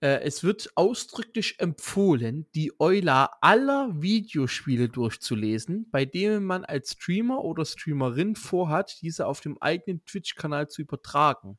[0.00, 7.44] Äh, es wird ausdrücklich empfohlen, die Euler aller Videospiele durchzulesen, bei denen man als Streamer
[7.44, 11.58] oder Streamerin vorhat, diese auf dem eigenen Twitch-Kanal zu übertragen.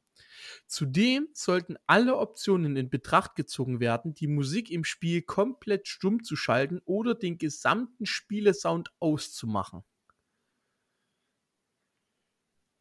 [0.68, 6.36] Zudem sollten alle Optionen in Betracht gezogen werden, die Musik im Spiel komplett stumm zu
[6.36, 9.84] schalten oder den gesamten Spielesound auszumachen.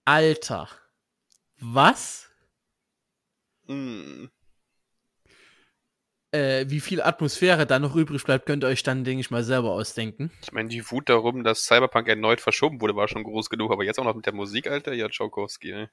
[0.04, 0.68] Alter.
[1.60, 2.30] Was?
[3.66, 4.30] Hm.
[6.32, 9.42] Äh, wie viel Atmosphäre da noch übrig bleibt, könnt ihr euch dann, denke ich mal,
[9.42, 10.30] selber ausdenken.
[10.42, 13.84] Ich meine, die Wut darum, dass Cyberpunk erneut verschoben wurde, war schon groß genug, aber
[13.84, 15.88] jetzt auch noch mit der Musik, Alter, ja, Tchaikovsky, ey.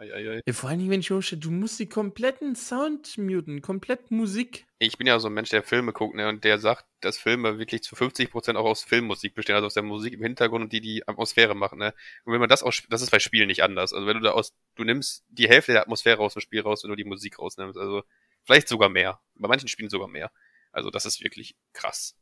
[0.00, 0.52] Ei, ei, ei.
[0.52, 4.66] Vor allen Dingen, wenn ich mir vorstelle, du musst die kompletten Sound muten, komplett Musik.
[4.78, 7.58] Ich bin ja so ein Mensch, der Filme guckt, ne, und der sagt, dass Filme
[7.58, 10.80] wirklich zu 50% auch aus Filmmusik bestehen, also aus der Musik im Hintergrund und die
[10.80, 11.92] die Atmosphäre machen, ne.
[12.24, 13.92] Und wenn man das aus, das ist bei Spielen nicht anders.
[13.92, 16.82] Also wenn du da aus, du nimmst die Hälfte der Atmosphäre aus dem Spiel raus,
[16.82, 18.02] wenn du die Musik rausnimmst, also
[18.44, 19.20] vielleicht sogar mehr.
[19.34, 20.32] Bei manchen Spielen sogar mehr.
[20.72, 22.16] Also das ist wirklich krass.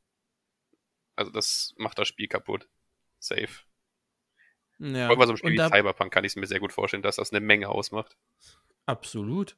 [1.15, 2.69] Also das macht das Spiel kaputt.
[3.21, 3.68] Safe.
[4.79, 5.07] Ja.
[5.07, 7.03] Vor allem bei so einem Spiel wie Cyberpunk kann ich es mir sehr gut vorstellen,
[7.03, 8.17] dass das eine Menge ausmacht.
[8.87, 9.57] absolut.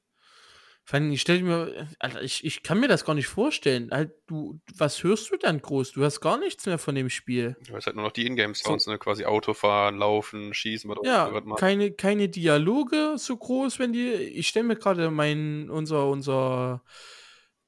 [0.84, 3.90] Vor allem, ich stelle mir, Alter, ich, ich kann mir das gar nicht vorstellen.
[3.92, 5.92] Halt, du, was hörst du dann groß?
[5.92, 7.56] Du hast gar nichts mehr von dem Spiel.
[7.66, 8.98] Du hast halt nur noch die Ingame-Sounds, ne?
[8.98, 14.10] quasi Autofahren, Laufen, Schießen, was Ja, was keine, keine Dialoge so groß, wenn die.
[14.10, 16.82] Ich stelle mir gerade mein, unser, unser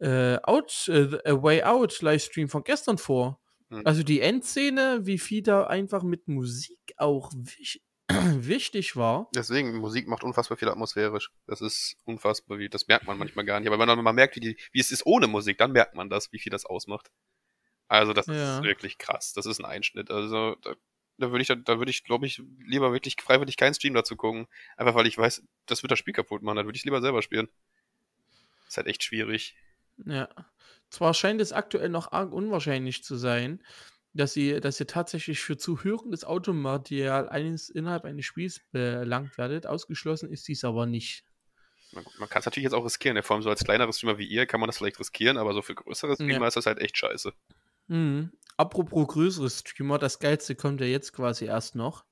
[0.00, 3.41] äh, Out, äh, Way Out Livestream von gestern vor.
[3.72, 3.86] Hm.
[3.86, 9.30] Also die Endszene, wie viel da einfach mit Musik auch wich wichtig war.
[9.34, 11.30] Deswegen, Musik macht unfassbar viel atmosphärisch.
[11.46, 13.68] Das ist unfassbar, wie, das merkt man manchmal gar nicht.
[13.68, 16.10] Aber wenn man mal merkt, wie, die, wie es ist ohne Musik, dann merkt man
[16.10, 17.10] das, wie viel das ausmacht.
[17.88, 18.58] Also das Ja.
[18.58, 19.32] ist wirklich krass.
[19.32, 20.10] Das ist ein Einschnitt.
[20.10, 20.74] Also da,
[21.18, 24.46] da würde ich, da würde ich, glaube ich, lieber wirklich freiwillig keinen Stream dazu gucken.
[24.76, 26.56] Einfach weil ich weiß, das wird das Spiel kaputt machen.
[26.56, 27.48] Dann würde ich lieber selber spielen.
[28.66, 29.54] Ist halt echt schwierig.
[30.04, 30.28] Ja.
[30.92, 33.62] Zwar scheint es aktuell noch arg unwahrscheinlich zu sein,
[34.12, 39.66] dass ihr, dass ihr tatsächlich für zu hörendes Automaterial eines innerhalb eines Spiels belangt werdet.
[39.66, 41.24] Ausgeschlossen ist dies aber nicht.
[41.92, 43.14] Man, man kann es natürlich jetzt auch riskieren.
[43.14, 43.22] ne?
[43.22, 45.62] Vor allem so als kleinerer Streamer wie ihr kann man das vielleicht riskieren, aber so
[45.62, 46.46] für größere Streamer Ja.
[46.48, 47.32] ist das halt echt scheiße.
[47.86, 48.32] Mhm.
[48.58, 52.04] Apropos größere Streamer, das Geilste kommt ja jetzt quasi erst noch.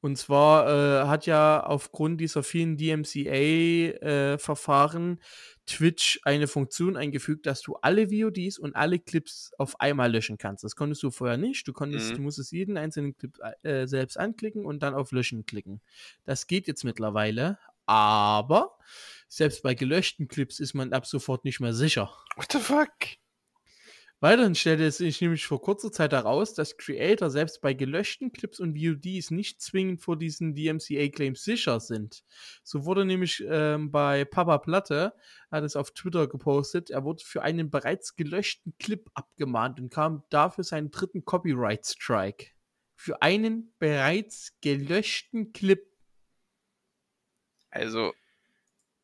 [0.00, 5.20] Und zwar äh, hat ja aufgrund dieser vielen DMCA-Verfahren
[5.66, 10.64] Twitch eine Funktion eingefügt, dass du alle VODs und alle Clips auf einmal löschen kannst.
[10.64, 11.66] Das konntest du vorher nicht.
[11.68, 12.16] Du konntest, Mhm.
[12.16, 15.80] du musstest jeden einzelnen Clip äh, selbst anklicken und dann auf Löschen klicken.
[16.24, 18.78] Das geht jetzt mittlerweile, aber
[19.28, 22.10] selbst bei gelöschten Clips ist man ab sofort nicht mehr sicher.
[22.36, 22.88] What the fuck?
[24.20, 28.58] Weiterhin stellte es sich nämlich vor kurzer Zeit heraus, dass Creator selbst bei gelöschten Clips
[28.58, 32.24] und VODs nicht zwingend vor diesen DMCA-Claims sicher sind.
[32.64, 35.14] So wurde nämlich ähm, bei Papa Platte,
[35.52, 40.24] hat es auf Twitter gepostet, er wurde für einen bereits gelöschten Clip abgemahnt und kam
[40.30, 42.46] dafür seinen dritten Copyright-Strike.
[42.96, 45.86] Für einen bereits gelöschten Clip.
[47.70, 48.12] Also,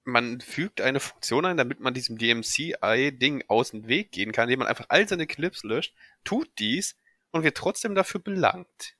[0.04, 4.60] man fügt eine Funktion ein, damit man diesem DMCI-Ding aus dem Weg gehen kann, indem
[4.60, 5.94] man einfach all seine Clips löscht,
[6.24, 6.96] tut dies
[7.30, 8.96] und wird trotzdem dafür belangt.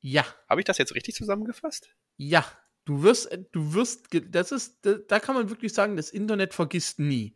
[0.00, 1.90] Ja, Habe ich das jetzt richtig zusammengefasst?
[2.16, 2.44] ja.
[2.86, 7.34] Du wirst, du wirst, das ist, da, kann man wirklich sagen, das Internet vergisst nie.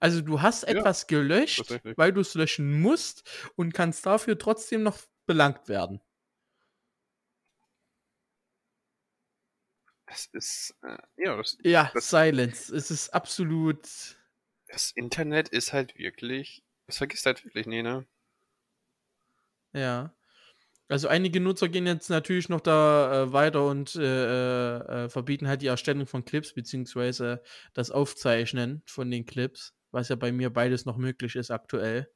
[0.00, 1.98] Also du hast Ja, etwas gelöscht, tatsächlich.
[1.98, 6.00] weil du es löschen musst und kannst dafür trotzdem noch belangt werden.
[10.06, 12.74] Das ist, äh, ja, das, Ja, Das- Silence.
[12.74, 13.80] Es ist absolut.
[14.68, 18.06] das Internet ist halt wirklich, das vergisst halt wirklich nie, ne?
[19.72, 20.14] Ja.
[20.88, 24.00] Also einige Nutzer gehen jetzt natürlich noch da äh, weiter und äh,
[24.78, 27.42] äh, äh, verbieten halt die Erstellung von Clips, beziehungsweise
[27.74, 32.08] das Aufzeichnen von den Clips, was ja bei mir beides noch möglich ist aktuell.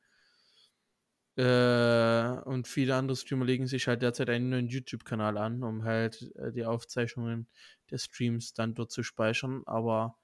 [1.37, 6.31] Äh, und viele andere Streamer legen sich halt derzeit einen neuen YouTube-Kanal an, um halt
[6.37, 7.49] äh, die Aufzeichnungen
[7.91, 9.63] der Streams dann dort zu speichern.
[9.67, 10.19] Aber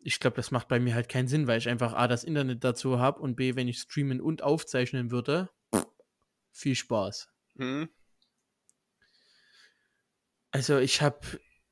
[0.00, 2.62] ich glaube, das macht bei mir halt keinen Sinn, weil ich einfach A, das Internet
[2.62, 5.50] dazu habe und B, wenn ich streamen und aufzeichnen würde,
[6.52, 7.28] viel Spaß.
[7.56, 7.88] Hm?
[10.50, 11.20] Also ich habe,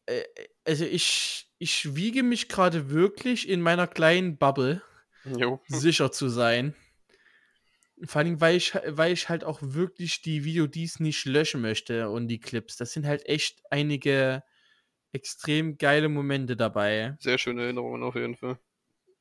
[0.06, 0.22] äh,
[0.64, 4.82] also ich, ich wiege mich gerade wirklich in meiner kleinen Bubble,
[5.24, 5.60] Jo.
[5.68, 6.74] sicher zu sein.
[8.04, 12.28] Vor allem, weil ich, weil ich halt auch wirklich die VODs nicht löschen möchte und
[12.28, 12.76] die Clips.
[12.76, 14.42] Das sind halt echt einige
[15.12, 17.16] extrem geile Momente dabei.
[17.20, 18.58] Sehr schöne Erinnerungen auf jeden Fall.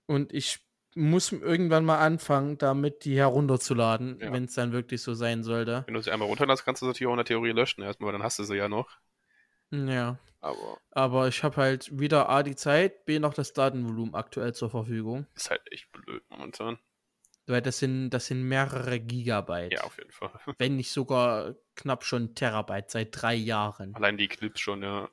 [0.08, 0.60] Und ich
[0.94, 4.32] muss irgendwann mal anfangen, damit die herunterzuladen, Ja.
[4.34, 5.84] wenn es dann wirklich so sein sollte.
[5.88, 8.08] Wenn du sie einmal runterlässt, kannst du sie natürlich auch in der Theorie löschen erstmal,
[8.08, 8.90] weil dann hast du sie ja noch.
[9.72, 10.20] Ja.
[10.42, 14.70] Aber Aber ich habe halt weder A die Zeit, B noch das Datenvolumen aktuell zur
[14.70, 15.26] Verfügung.
[15.36, 16.78] ist halt echt blöd momentan.
[17.48, 19.74] Weil das sind, das sind mehrere Gigabyte.
[19.74, 20.32] Ja, auf jeden Fall.
[20.58, 23.94] Wenn nicht sogar knapp schon Terabyte seit drei Jahren.
[23.94, 25.10] Allein die Clips schon, ja.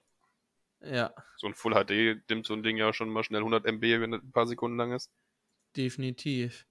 [0.84, 4.00] Ja, So ein Full HD nimmt so ein Ding ja schon mal schnell 100 MB,
[4.00, 5.10] wenn das ein paar Sekunden lang ist.
[5.76, 6.66] definitiv.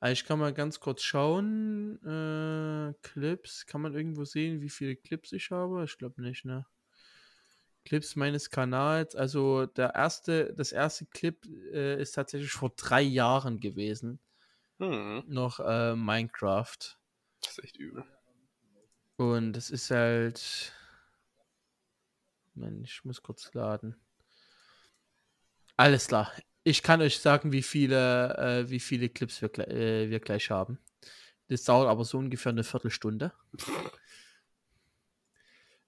[0.00, 1.98] Aber ich kann mal ganz kurz schauen.
[2.04, 3.66] Äh, Clips.
[3.66, 5.84] Kann man irgendwo sehen, wie viele Clips ich habe?
[5.84, 6.66] Ich glaube nicht, ne?
[7.84, 9.14] Clips meines Kanals.
[9.14, 14.20] Also der erste, das erste Clip äh, ist tatsächlich vor drei Jahren gewesen.
[14.78, 16.76] Hm, Noch äh, Minecraft.
[17.40, 18.04] das ist echt übel.
[19.16, 20.72] Und es ist halt.
[22.54, 23.96] Mann, ich muss kurz laden.
[25.76, 26.32] Alles klar.
[26.62, 30.78] Ich kann euch sagen, wie viele, äh, wie viele Clips wir, äh, wir gleich haben.
[31.48, 33.32] Das dauert aber so ungefähr eine Viertelstunde.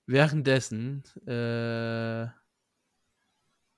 [0.07, 2.29] Währenddessen äh,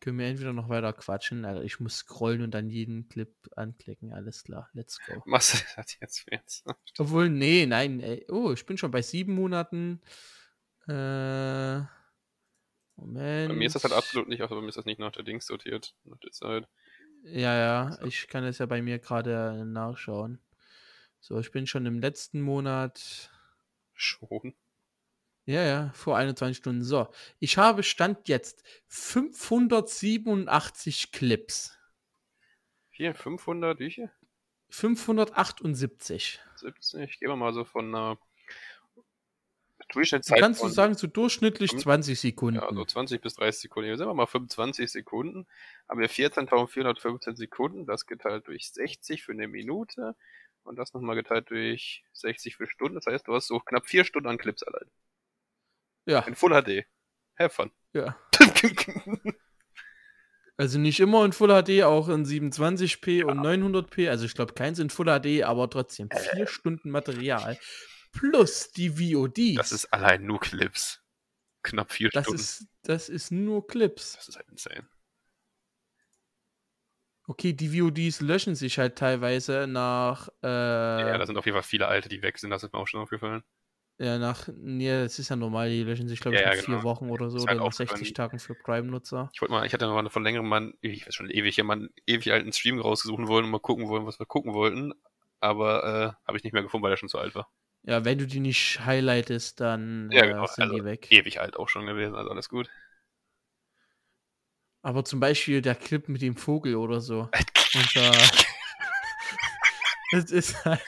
[0.01, 1.45] können wir entweder noch weiter quatschen.
[1.45, 4.13] Also ich muss scrollen und dann jeden Clip anklicken.
[4.13, 5.23] Alles klar, let's go.
[5.27, 6.65] Was hat jetzt jetzt?
[6.99, 8.01] Obwohl, nee, nein.
[8.01, 8.27] Ey.
[8.31, 10.01] Oh, ich bin schon bei sieben Monaten.
[10.89, 11.81] Äh,
[12.97, 13.49] Moment.
[13.49, 15.23] Bei mir ist das halt absolut nicht, also bei mir ist das nicht nach der
[15.23, 16.69] Dings sortiert, nach der Zeit.
[17.23, 20.41] Ja, ja, ich kann es ja bei mir gerade nachschauen.
[21.21, 23.31] So, ich bin schon im letzten Monat.
[23.95, 24.55] Schon.
[25.49, 26.85] Ja, ja, vor 21 Stunden.
[26.85, 31.79] So, ich habe Stand jetzt 587 Clips.
[32.91, 34.11] Hier, 500, wie viel?
[34.69, 36.43] 578.
[36.57, 37.19] 70.
[37.19, 38.19] Gehen wir mal so von einer
[39.89, 42.61] Du Durchschnittszeit kannst du sagen, so durchschnittlich fünf- 20 Sekunden.
[42.61, 43.87] ja, so 20 bis 30 Sekunden.
[43.87, 45.47] Hier sind wir mal 25 Sekunden.
[45.89, 47.87] Haben wir 14.415 Sekunden.
[47.87, 50.15] Das geteilt durch 60 für eine Minute.
[50.63, 52.97] Und das nochmal geteilt durch 60 für Stunden.
[52.97, 54.91] Das heißt, du hast so knapp vier Stunden an Clips allein.
[56.09, 56.87] Ja, In Full HD.
[57.39, 57.71] Have fun.
[57.93, 58.17] ja.
[60.61, 64.09] Also nicht immer in Full HD, auch in 27p und 900p.
[64.11, 67.57] Also ich glaube keins in Full HD, aber trotzdem vier Stunden Material
[68.11, 69.55] plus die VODs.
[69.57, 71.01] das ist allein nur Clips.
[71.63, 72.41] Knapp vier das Stunden.
[72.41, 74.15] ist, das ist nur Clips.
[74.17, 74.89] das ist halt insane.
[77.29, 81.63] Okay, die VODs löschen sich halt teilweise nach, äh, Ja, da sind auf jeden Fall
[81.63, 82.51] viele alte, die weg sind.
[82.51, 83.45] Das ist mir auch schon aufgefallen.
[83.99, 86.63] Ja, nach, nee, das ist ja normal, die löschen sich, glaube ich, Ja, nach ja,
[86.63, 86.83] vier genau.
[86.83, 88.15] Wochen oder so, oder halt nach auch 60 drin.
[88.15, 89.31] Tagen für Prime-Nutzer.
[89.33, 91.65] Ich wollte mal, ich hatte mal von längerem mal, einen- ich weiß schon ewig, ja,
[91.65, 94.93] mal einen ewig alten Stream rausgesucht wollen und mal gucken wollen, was wir gucken wollten.
[95.41, 97.49] Aber äh, habe ich nicht mehr gefunden, weil er schon zu alt war.
[97.83, 101.09] Ja, wenn du die nicht highlightest, dann Ja, äh, genau, sind also die weg.
[101.11, 102.71] Ewig alt auch schon gewesen, also alles gut.
[104.83, 107.29] Aber zum Beispiel der Clip mit dem Vogel oder so.
[107.73, 108.58] Unser, das ist
[110.13, 110.31] halt,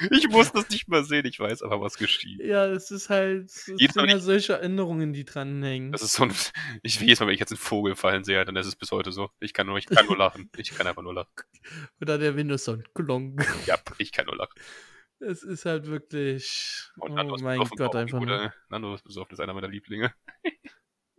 [0.13, 2.41] Ich muss das nicht mal sehen, ich weiß aber, was geschieht.
[2.41, 5.93] ja, das ist halt, das Jedes sind halt solche Erinnerungen, die dranhängen.
[5.93, 6.33] Das ist so ein,
[6.83, 9.13] ich jedes Mal, wenn ich jetzt einen Vogel fallen sehe, dann ist es bis heute
[9.13, 9.31] so.
[9.41, 10.51] Ich kann nur, ich kann nur lachen.
[10.57, 11.31] Ich kann einfach nur lachen.
[12.01, 12.95] Oder der Windows-Sound.
[12.95, 13.39] Klong.
[13.67, 14.55] Ja, ich kann nur lachen.
[15.23, 16.89] Es ist halt wirklich.
[16.97, 18.37] Und oh mein Gott, einfach ein nur.
[18.39, 20.15] guter- Nando ist besoffen, ist einer meiner Lieblinge.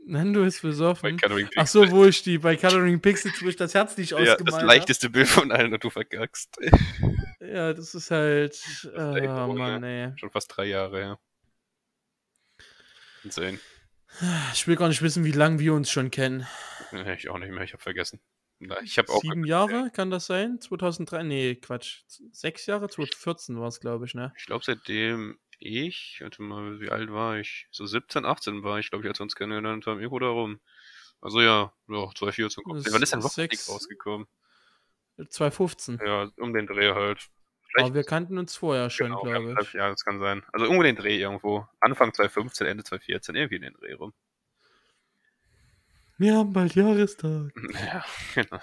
[0.05, 1.19] Nando ist besoffen.
[1.55, 4.47] Ach so, wo ich die bei Coloring Pixels, wo ich das Herz nicht Ja, ausgemalt
[4.47, 4.65] das habe.
[4.65, 6.57] leichteste Bild von allen und du verkackst.
[7.43, 8.53] Ja, das ist halt.
[8.53, 10.13] echt Oh Erinnerung, Mann, ey.
[10.17, 11.19] Schon fast drei Jahre her.
[13.23, 13.59] Insane.
[14.53, 16.47] Ich will gar nicht wissen, wie lange wir uns schon kennen.
[17.17, 18.19] Ich auch nicht mehr, ich habe vergessen.
[18.83, 19.21] Ich habe auch.
[19.21, 20.61] Sieben Jahre, kann das sein?
[20.61, 21.23] 2003?
[21.23, 22.03] Nee, Quatsch.
[22.31, 22.87] Sechs Jahre?
[22.89, 24.31] 2014 war es, glaube ich, ne?
[24.37, 27.67] Ich glaube, seitdem ich, warte mal, wie alt war ich?
[27.71, 29.99] So 17, 18 war ich, glaube ich, als wir uns kennengelernt haben.
[29.99, 30.59] Irgendwo darum.
[31.21, 32.91] Also ja, ja 2014 kommt.
[32.91, 34.27] Wann ist denn Rocket League rausgekommen?
[35.29, 35.99] 2015.
[36.03, 37.29] Ja, um den Dreh halt.
[37.77, 39.73] Aber wir kannten uns vorher schon, Genau, glaube ich.
[39.73, 40.43] Ja, das kann sein.
[40.51, 41.67] Also irgendwo den Dreh irgendwo.
[41.79, 44.13] Anfang 2015, Ende 2014, irgendwie in den Dreh rum.
[46.17, 47.51] Wir haben bald Jahrestag.
[47.73, 48.03] Ja,
[48.35, 48.59] genau.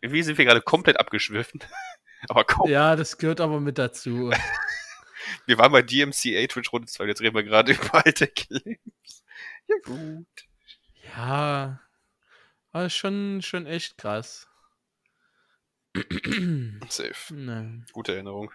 [0.00, 1.60] Irgendwie sind wir gerade komplett abgeschwiffen.
[2.28, 4.32] Aber komm, Ja, das gehört aber mit dazu.
[5.46, 9.24] wir waren bei DMCA Twitch Runde 2, jetzt reden wir gerade über alte Clips.
[9.68, 10.26] Ja, gut.
[11.16, 11.80] Ja,
[12.72, 14.48] aber schon, schon echt krass.
[16.88, 17.34] Safe.
[17.34, 17.84] Ne.
[17.92, 18.52] Gute Erinnerung.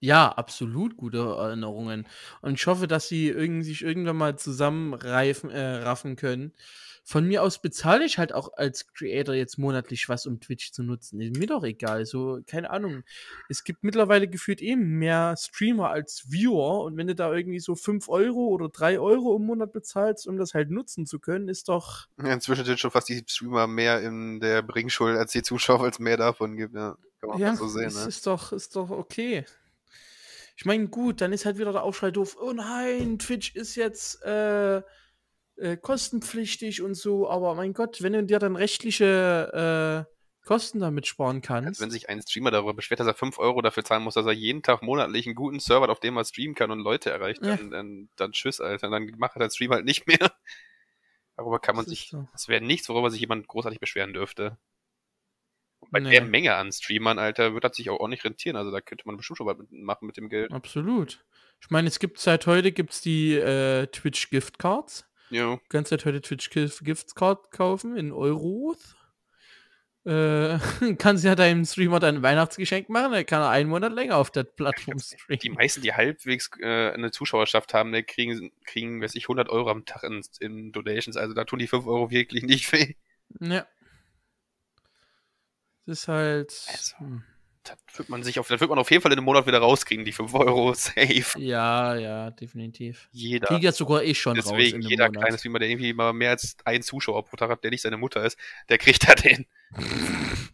[0.00, 2.06] Ja, absolut gute Erinnerungen.
[2.40, 6.54] Und ich hoffe, dass sie irgendwie sich irgendwann mal zusammenreifen, äh, raffen können.
[7.02, 10.82] Von mir aus bezahle ich halt auch als Creator jetzt monatlich was, um Twitch zu
[10.82, 11.20] nutzen.
[11.20, 12.04] Ist mir doch egal.
[12.06, 13.02] So, keine Ahnung.
[13.48, 16.82] Es gibt mittlerweile gefühlt eben mehr Streamer als Viewer.
[16.84, 20.36] Und wenn du da irgendwie so 5 Euro oder 3 Euro im Monat bezahlst, um
[20.36, 22.06] das halt nutzen zu können, ist doch.
[22.18, 25.98] Ja, inzwischen sind schon fast die Streamer mehr in der Bringschuld als die Zuschauer, als
[25.98, 26.74] mehr davon gibt.
[26.74, 28.06] Ja, kann man Ja, so sehen, es ne?
[28.08, 29.44] ist doch, ist doch okay.
[30.56, 32.36] Ich meine, gut, dann ist halt wieder der Aufschrei doof.
[32.38, 34.82] Oh nein, Twitch ist jetzt, äh,
[35.60, 40.14] äh, kostenpflichtig und so, aber mein Gott, wenn du dir dann rechtliche äh,
[40.46, 41.80] Kosten damit sparen Also kannst.
[41.80, 44.32] wenn sich ein Streamer darüber beschwert, dass er 5 Euro dafür zahlen muss, dass er
[44.32, 47.44] jeden Tag monatlich einen guten Server hat, auf dem er streamen kann und Leute erreicht,
[47.44, 47.56] Ja.
[47.56, 48.88] dann, dann, dann tschüss, Alter.
[48.90, 50.18] Dann macht er den Stream halt nicht mehr.
[51.36, 52.26] Darüber kann man Das sich, so.
[52.32, 54.58] das wäre nichts, worüber sich jemand großartig beschweren dürfte.
[55.80, 56.10] Und bei Nee.
[56.10, 58.56] der Menge an Streamern, Alter, wird das sich auch ordentlich rentieren.
[58.56, 60.52] Also da könnte man bestimmt schon was machen mit dem Geld.
[60.52, 61.24] Absolut.
[61.62, 65.06] Ich meine, es gibt seit heute gibt's die äh, Twitch Gift Cards.
[65.30, 65.56] Ja.
[65.56, 68.96] Du kannst seit heute Twitch Gift Gift Card kaufen in Euros.
[70.04, 70.58] Äh,
[70.98, 74.30] kannst ja deinem Streamer dann ein Weihnachtsgeschenk machen, dann kann er einen Monat länger auf
[74.30, 75.56] der Plattform Die streamen.
[75.56, 79.84] meisten, die halbwegs äh, eine Zuschauerschaft haben, die kriegen, kriegen, weiß ich, 100 Euro am
[79.84, 81.16] Tag in, in Donations.
[81.16, 82.94] Also da tun die 5 Euro wirklich nicht weh.
[83.40, 83.66] Ja.
[85.86, 86.64] Das ist halt.
[86.68, 86.98] Also.
[86.98, 87.22] hm.
[87.86, 89.58] Das wird man sich auf, das wird man auf jeden Fall in einem Monat wieder
[89.58, 91.38] rauskriegen, die 5 Euro safe.
[91.38, 93.08] Ja, ja, definitiv.
[93.12, 93.46] Jeder.
[93.48, 95.22] Krieg jetzt sogar ich schon raus in Deswegen, jeder Monat.
[95.22, 97.96] kleine Streamer, der irgendwie mal mehr als einen Zuschauer pro Tag hat, der nicht seine
[97.96, 99.46] Mutter ist, der kriegt da den.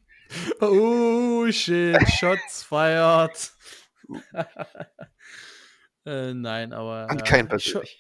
[0.60, 3.52] Oh shit, Shots fired.
[6.04, 7.08] äh, nein, aber.
[7.10, 7.98] An ja, keinen ho- persönlich.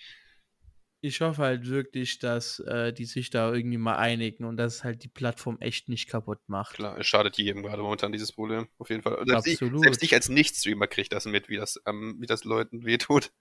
[1.06, 5.02] Ich hoffe halt wirklich, dass äh, die sich da irgendwie mal einigen und dass halt
[5.04, 6.74] die Plattform echt nicht kaputt macht.
[6.74, 8.68] Klar, es schadet jedem gerade momentan dieses Problem.
[8.78, 9.16] Auf jeden Fall.
[9.26, 9.82] Selbst, ich, Absolut.
[9.82, 13.32] selbst ich als Nicht-Streamer kriege das mit, wie das, ähm, wie das Leuten wehtut.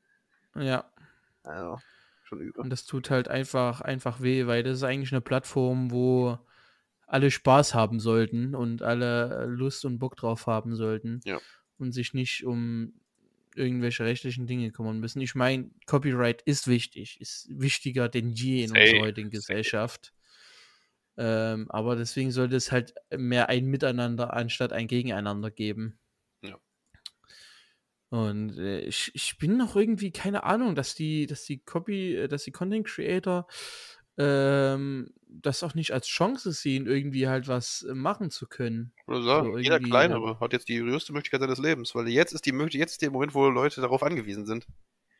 [0.55, 0.89] Ja,
[1.43, 1.79] Also,
[2.23, 2.61] schon übel.
[2.61, 6.37] und das tut halt einfach, einfach weh, weil das ist eigentlich eine Plattform, wo
[7.07, 11.39] alle Spaß haben sollten und alle Lust und Bock drauf haben sollten Ja.
[11.77, 12.93] und sich nicht um
[13.55, 15.21] irgendwelche rechtlichen Dinge kümmern müssen.
[15.21, 19.29] Ich meine, Copyright ist wichtig, ist wichtiger denn je in unserer heutigen.
[19.29, 20.13] Gesellschaft.
[21.17, 25.97] Ähm, aber deswegen sollte es halt mehr ein Miteinander anstatt ein Gegeneinander geben.
[26.41, 26.59] Ja.
[28.09, 32.27] Und äh, ich, ich bin noch irgendwie, keine Ahnung, dass die, dass die Copy, äh,
[32.27, 33.47] dass die Content Creator
[34.17, 38.93] ähm, das auch nicht als Chance sehen, irgendwie halt was äh, machen zu können.
[39.07, 42.45] Oder sagen, So jeder Kleinere hat jetzt die größte Möglichkeit seines Lebens, weil jetzt ist
[42.45, 44.65] die Möglichkeit, jetzt ist der Moment, wo Leute darauf angewiesen sind.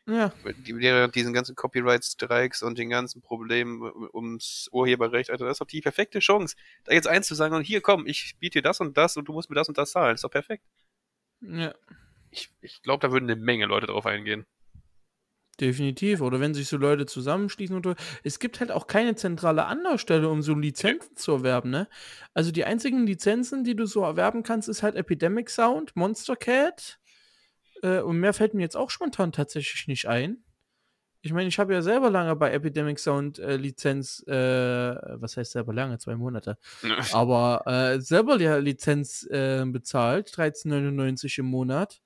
[0.08, 0.32] Ja,
[0.64, 3.82] die- Während diesen ganzen Copyright-Streiks und den ganzen Problemen
[4.14, 7.62] ums Urheberrecht, Alter, das ist doch die perfekte Chance, da jetzt eins zu sagen und
[7.62, 9.90] hier komm, ich biete dir das und das und du musst mir das und das
[9.90, 10.14] zahlen.
[10.14, 10.64] ist doch perfekt.
[11.40, 11.74] ja.
[12.30, 14.44] Ich, ich glaube, da würden eine Menge Leute drauf eingehen.
[15.60, 16.20] Definitiv.
[16.20, 17.96] Oder wenn sich so Leute zusammenschließen und.
[18.22, 21.88] Es gibt halt auch keine zentrale Anlaufstelle, um so Lizenzen zu erwerben, ne?
[22.34, 26.98] Also die einzigen Lizenzen, die du so erwerben kannst, ist halt Epidemic Sound, Monster Cat.
[27.82, 30.42] Äh, und mehr fällt mir jetzt auch spontan tatsächlich nicht ein.
[31.22, 35.52] Ich meine, ich habe ja selber lange bei Epidemic Sound äh, Lizenz, äh, was heißt
[35.52, 35.98] selber lange?
[35.98, 36.56] Zwei Monate.
[37.12, 42.00] Aber äh, selber die Lizenz äh, bezahlt, 13,99 im Monat.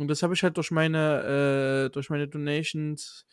[0.00, 3.26] Und das habe ich halt durch meine, äh, durch meine Donations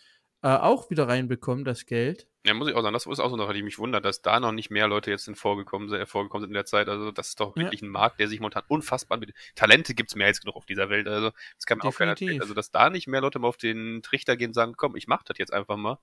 [0.43, 2.27] äh, auch wieder reinbekommen, das Geld.
[2.45, 4.21] Ja, muss ich auch sagen, das ist auch so eine Sache, die mich wundert, dass
[4.21, 6.87] da noch nicht mehr Leute jetzt vorgekommen, sind, äh, vorgekommen sind in der Zeit.
[6.87, 7.63] Also das ist doch Ja.
[7.63, 10.89] wirklich ein Markt, der sich momentan unfassbar mit Talente gibt's mehr als genug auf dieser
[10.89, 11.07] Welt.
[11.07, 12.15] Also das kann mir auch keiner.
[12.15, 12.41] Definitiv.
[12.41, 15.07] Also dass da nicht mehr Leute mal auf den Trichter gehen und sagen, komm, ich
[15.07, 15.99] mach das jetzt einfach mal,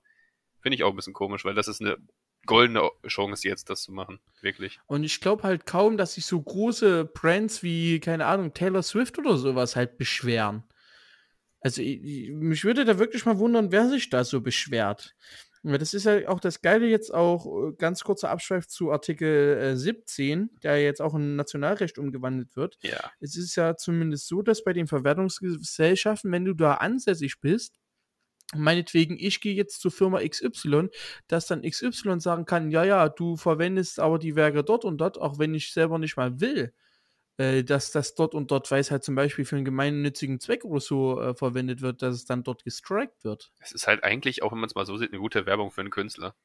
[0.61, 1.97] finde ich auch ein bisschen komisch, weil das ist eine
[2.45, 4.19] goldene Chance jetzt, das zu machen.
[4.41, 4.79] Wirklich.
[4.87, 9.17] Und ich glaube halt kaum, dass sich so große Brands wie, keine Ahnung, Taylor Swift
[9.17, 10.63] oder sowas halt beschweren.
[11.61, 15.15] Also ich, ich, mich würde da wirklich mal wundern, wer sich da so beschwert.
[15.67, 19.57] Weil das ist ja auch das Geile jetzt auch, äh, ganz kurzer Abschweif zu Artikel
[19.57, 22.77] äh, 17, der jetzt auch in Nationalrecht umgewandelt wird.
[22.81, 23.11] Ja.
[23.19, 27.79] Es ist ja zumindest so, dass bei den Verwertungsgesellschaften, wenn du da ansässig bist,
[28.53, 30.89] meinetwegen, ich gehe jetzt zur Firma XY,
[31.27, 35.17] dass dann XY sagen kann, ja, ja, du verwendest aber die Werke dort und dort,
[35.17, 36.73] auch wenn ich selber nicht mal will,
[37.37, 40.63] äh, dass das dort und dort, weil es halt zum Beispiel für einen gemeinnützigen Zweck
[40.63, 43.51] oder so äh, verwendet wird, dass es dann dort gestrikt wird.
[43.59, 45.81] Es ist halt eigentlich, auch wenn man es mal so sieht, eine gute Werbung für
[45.81, 46.35] einen Künstler.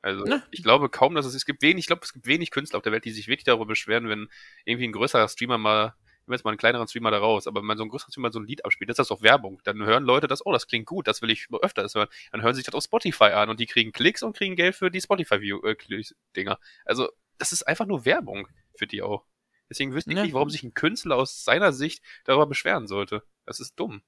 [0.00, 0.42] Also Ne?
[0.52, 2.82] ich glaube kaum, dass es, es gibt wenig, ich glaube, es gibt wenig Künstler auf
[2.82, 4.28] der Welt, die sich wirklich darüber beschweren, wenn
[4.64, 5.94] irgendwie ein größerer Streamer mal,
[6.34, 8.32] ich jetzt mal einen kleineren Streamer da raus, aber wenn man so ein größerer Streamer
[8.32, 9.60] so ein Lied abspielt, ist das doch Werbung.
[9.64, 12.08] Dann hören Leute das, oh, das klingt gut, das will ich öfters hören.
[12.32, 14.74] Dann hören sie sich das auf Spotify an und die kriegen Klicks und kriegen Geld
[14.74, 16.58] für die Spotify-Dinger.
[16.84, 17.08] Also
[17.38, 19.24] das ist einfach nur Werbung für die auch.
[19.70, 20.22] Deswegen wüsste ich Ja.
[20.22, 23.22] nicht, warum sich ein Künstler aus seiner Sicht darüber beschweren sollte.
[23.44, 24.02] Das ist dumm.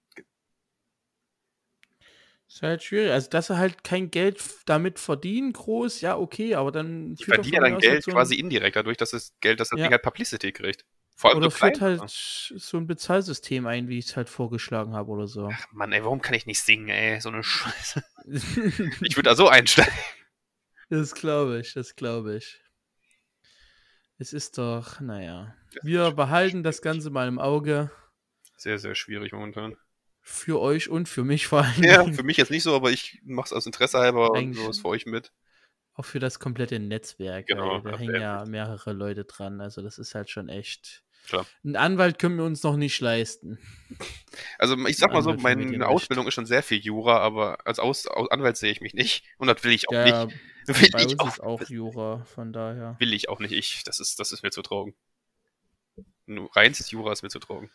[2.48, 3.12] Ist halt schwierig.
[3.12, 7.54] Also, dass sie halt kein Geld damit verdienen, groß, ja, okay, aber dann Die verdienen
[7.54, 9.84] ja dann Geld quasi indirekt dadurch, dass das Geld, dass das Ja.
[9.84, 10.84] Ding halt Publicity kriegt.
[11.20, 12.00] Vor allem Oder so führt klein.
[12.00, 15.50] halt so ein Bezahlsystem ein, wie ich es halt vorgeschlagen habe oder so.
[15.52, 17.20] Ach Mann, ey, warum kann ich nicht singen, ey?
[17.20, 18.02] So eine Scheiße.
[19.02, 19.92] Ich würde da so einsteigen.
[20.88, 22.62] das glaube ich, das glaube ich.
[24.16, 25.54] Es ist doch, naja.
[25.82, 26.80] Wir behalten das.
[26.80, 27.90] Ganze mal im Auge.
[28.56, 29.76] Sehr, sehr schwierig momentan.
[30.22, 31.82] Für euch und für mich vor allem.
[31.84, 34.70] Ja, für mich jetzt nicht so, aber ich mach's aus Interesse halber und Eigentlich- so
[34.70, 35.32] ist für euch mit.
[35.92, 39.60] Auch für das komplette Netzwerk, Genau, da hängen ja mehrere Leute dran.
[39.60, 41.02] Also das ist halt schon echt.
[41.26, 41.46] Klar.
[41.64, 43.58] 'N Anwalt können wir uns noch nicht leisten.
[44.58, 45.86] Also ich sag mal so, meine.
[45.86, 49.24] Ausbildung ist schon sehr viel Jura, aber als Aus Au Anwalt sehe ich mich nicht.
[49.38, 50.38] Und das will ich auch Ja, ja, nicht.
[50.66, 52.96] Will bei ich uns auch, ist auch Jura, von daher.
[52.98, 53.52] will ich auch nicht.
[53.52, 54.94] Ich, das ist, das ist mir zu trocken.
[56.26, 57.70] Nur reinstes Jura ist mir zu trocken.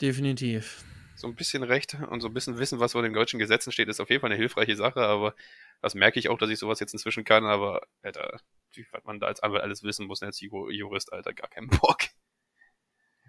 [0.00, 0.84] Definitiv.
[1.16, 3.88] So ein bisschen Recht und so ein bisschen Wissen, was vor den deutschen Gesetzen steht,
[3.88, 5.34] ist auf jeden Fall eine hilfreiche Sache, aber
[5.80, 8.40] das merke ich auch, dass ich sowas jetzt inzwischen kann, aber Alter,
[8.72, 11.68] wie was man da als Anwalt alles wissen muss, als Ju- Jurist, Alter, gar keinen
[11.68, 11.98] Bock.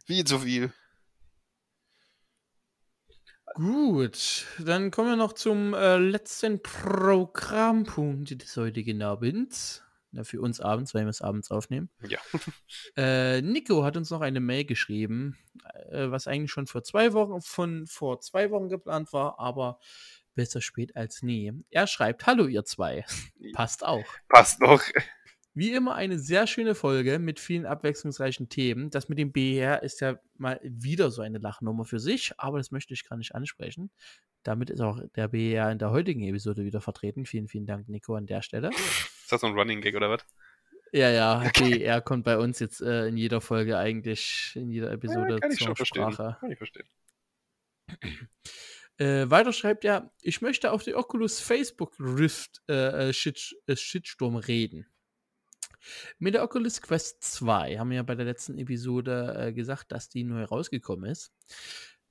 [0.06, 0.74] Viel zu viel.
[3.56, 9.84] Gut, dann kommen wir noch zum äh, letzten Programmpunkt des heutigen Abends.
[10.12, 11.89] Ja, für uns abends, weil wir es abends aufnehmen.
[12.08, 12.20] Ja.
[12.95, 15.36] Äh, Nico hat uns noch eine Mail geschrieben,
[15.89, 19.80] äh, was eigentlich schon vor zwei Wochen von vor zwei Wochen geplant war, aber
[20.36, 21.51] besser spät als nie.
[21.72, 23.06] Er schreibt: Hallo ihr zwei.
[23.54, 24.06] Passt auch.
[24.30, 24.84] Passt noch.
[25.56, 28.89] Wie immer eine sehr schöne Folge mit vielen abwechslungsreichen Themen.
[28.89, 32.72] Das mit dem BR ist ja mal wieder so eine Lachnummer für sich, aber das
[32.72, 33.91] möchte ich gar nicht ansprechen.
[34.41, 37.26] Damit ist auch der BR in der heutigen Episode wieder vertreten.
[37.26, 38.72] Vielen, vielen Dank, Nico, an der Stelle.
[38.72, 40.26] Ist das so ein Running Gag oder was?
[40.91, 41.80] Ja, ja, Okay.
[41.80, 45.51] BR kommt bei uns jetzt äh, in jeder Folge eigentlich, in jeder Episode Ja, kann
[45.51, 46.12] ich zur schon verstehen.
[46.12, 46.38] Sprache.
[46.39, 46.88] Kann ich verstehen.
[48.99, 53.76] Äh, weiter schreibt er, ich möchte auf die Oculus Facebook Rift äh, äh, Shit, äh,
[53.76, 54.86] Shitstorm reden.
[56.20, 60.10] Mit der Oculus Quest 2 haben wir ja bei der letzten Episode äh, gesagt, dass
[60.10, 61.32] die neu rausgekommen ist.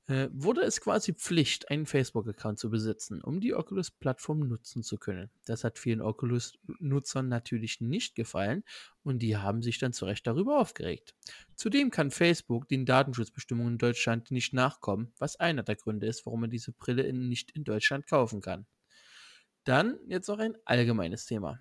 [0.08, 5.30] Äh, wurde es quasi Pflicht, einen Facebook-Account zu besitzen, um die Oculus-Plattform nutzen zu können.
[5.46, 8.64] Das hat vielen Oculus-Nutzern natürlich nicht gefallen
[9.04, 11.14] und die haben sich dann zu Recht darüber aufgeregt.
[11.54, 16.40] Zudem kann Facebook den Datenschutzbestimmungen in Deutschland nicht nachkommen, was einer der Gründe ist, warum
[16.40, 18.66] man diese Brille in, nicht in Deutschland kaufen kann.
[19.62, 21.60] Dann jetzt noch ein allgemeines Thema.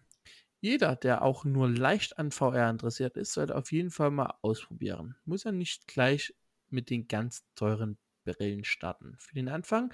[0.61, 5.15] Jeder, der auch nur leicht an VR interessiert ist, sollte auf jeden Fall mal ausprobieren.
[5.25, 6.35] Muss ja nicht gleich
[6.69, 9.15] mit den ganz teuren Brillen starten.
[9.17, 9.91] Für den Anfang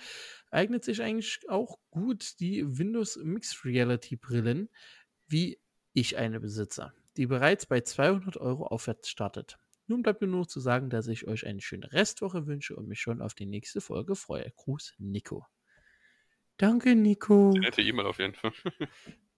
[0.52, 4.70] eignet sich eigentlich auch gut die Windows Mixed Reality Brillen,
[5.28, 5.60] wie
[5.94, 9.58] ich eine besitze, die bereits bei 200 Euro aufwärts startet.
[9.88, 12.90] Nun bleibt mir nur noch zu sagen, dass ich euch eine schöne Restwoche wünsche und
[12.90, 14.52] mich schon auf die nächste Folge freue.
[14.58, 15.46] Gruß, Nico.
[16.58, 17.54] Danke, Nico.
[17.54, 18.52] Nette E-Mail auf jeden Fall.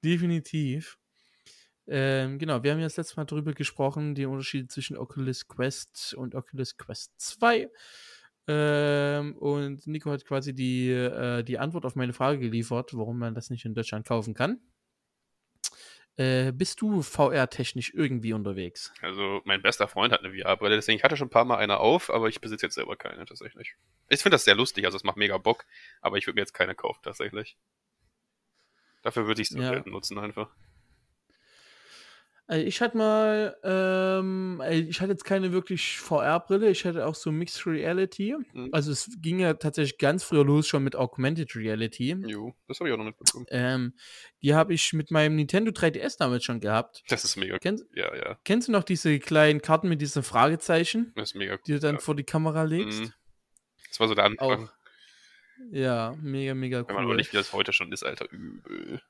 [0.04, 0.98] Definitiv.
[1.92, 6.14] Ähm, genau, wir haben ja das letzte Mal darüber gesprochen, die Unterschiede zwischen Oculus Quest
[6.14, 7.70] und Oculus Quest 2.
[8.48, 13.34] Ähm, und Nico hat quasi die, äh, die Antwort auf meine Frage geliefert, warum man
[13.34, 14.60] das nicht in Deutschland kaufen kann.
[16.16, 18.94] Äh, bist du VR-technisch irgendwie unterwegs?
[19.02, 21.80] Also, mein bester Freund hat eine VR-Brille, deswegen ich hatte schon ein paar Mal eine
[21.80, 23.76] auf, aber ich besitze jetzt selber keine tatsächlich.
[24.10, 25.66] Ich finde das sehr lustig, also es macht mega Bock,
[26.02, 27.58] aber ich würde mir jetzt keine kaufen tatsächlich.
[29.02, 29.82] Dafür würde ich es Ja.
[29.86, 30.50] nutzen einfach.
[32.50, 37.14] Also ich hatte mal, ähm, äh, ich hatte jetzt keine wirklich VR-Brille, ich hatte auch
[37.14, 38.36] so Mixed Reality.
[38.54, 38.70] Mhm.
[38.72, 42.16] Also es ging ja tatsächlich ganz früher los schon mit Augmented Reality.
[42.26, 43.45] Jo, das habe ich auch noch mitbekommen.
[43.50, 43.93] Ähm,
[44.41, 47.04] die habe ich mit meinem Nintendo 3DS damals schon gehabt.
[47.10, 47.60] Das ist mega.
[47.60, 48.39] Kennst, Ja, ja.
[48.43, 51.95] kennst du noch diese kleinen Karten mit diesen Fragezeichen, Das ist mega die du dann
[51.95, 52.02] ja.
[52.02, 53.02] vor die Kamera legst?
[53.02, 53.14] Mhm.
[53.89, 54.70] Das war so der Anfang.
[54.70, 54.74] Auch.
[55.72, 57.16] Ja, mega, mega Wenn man cool.
[57.16, 59.04] nicht, wie das heute schon ist, Alter, übel.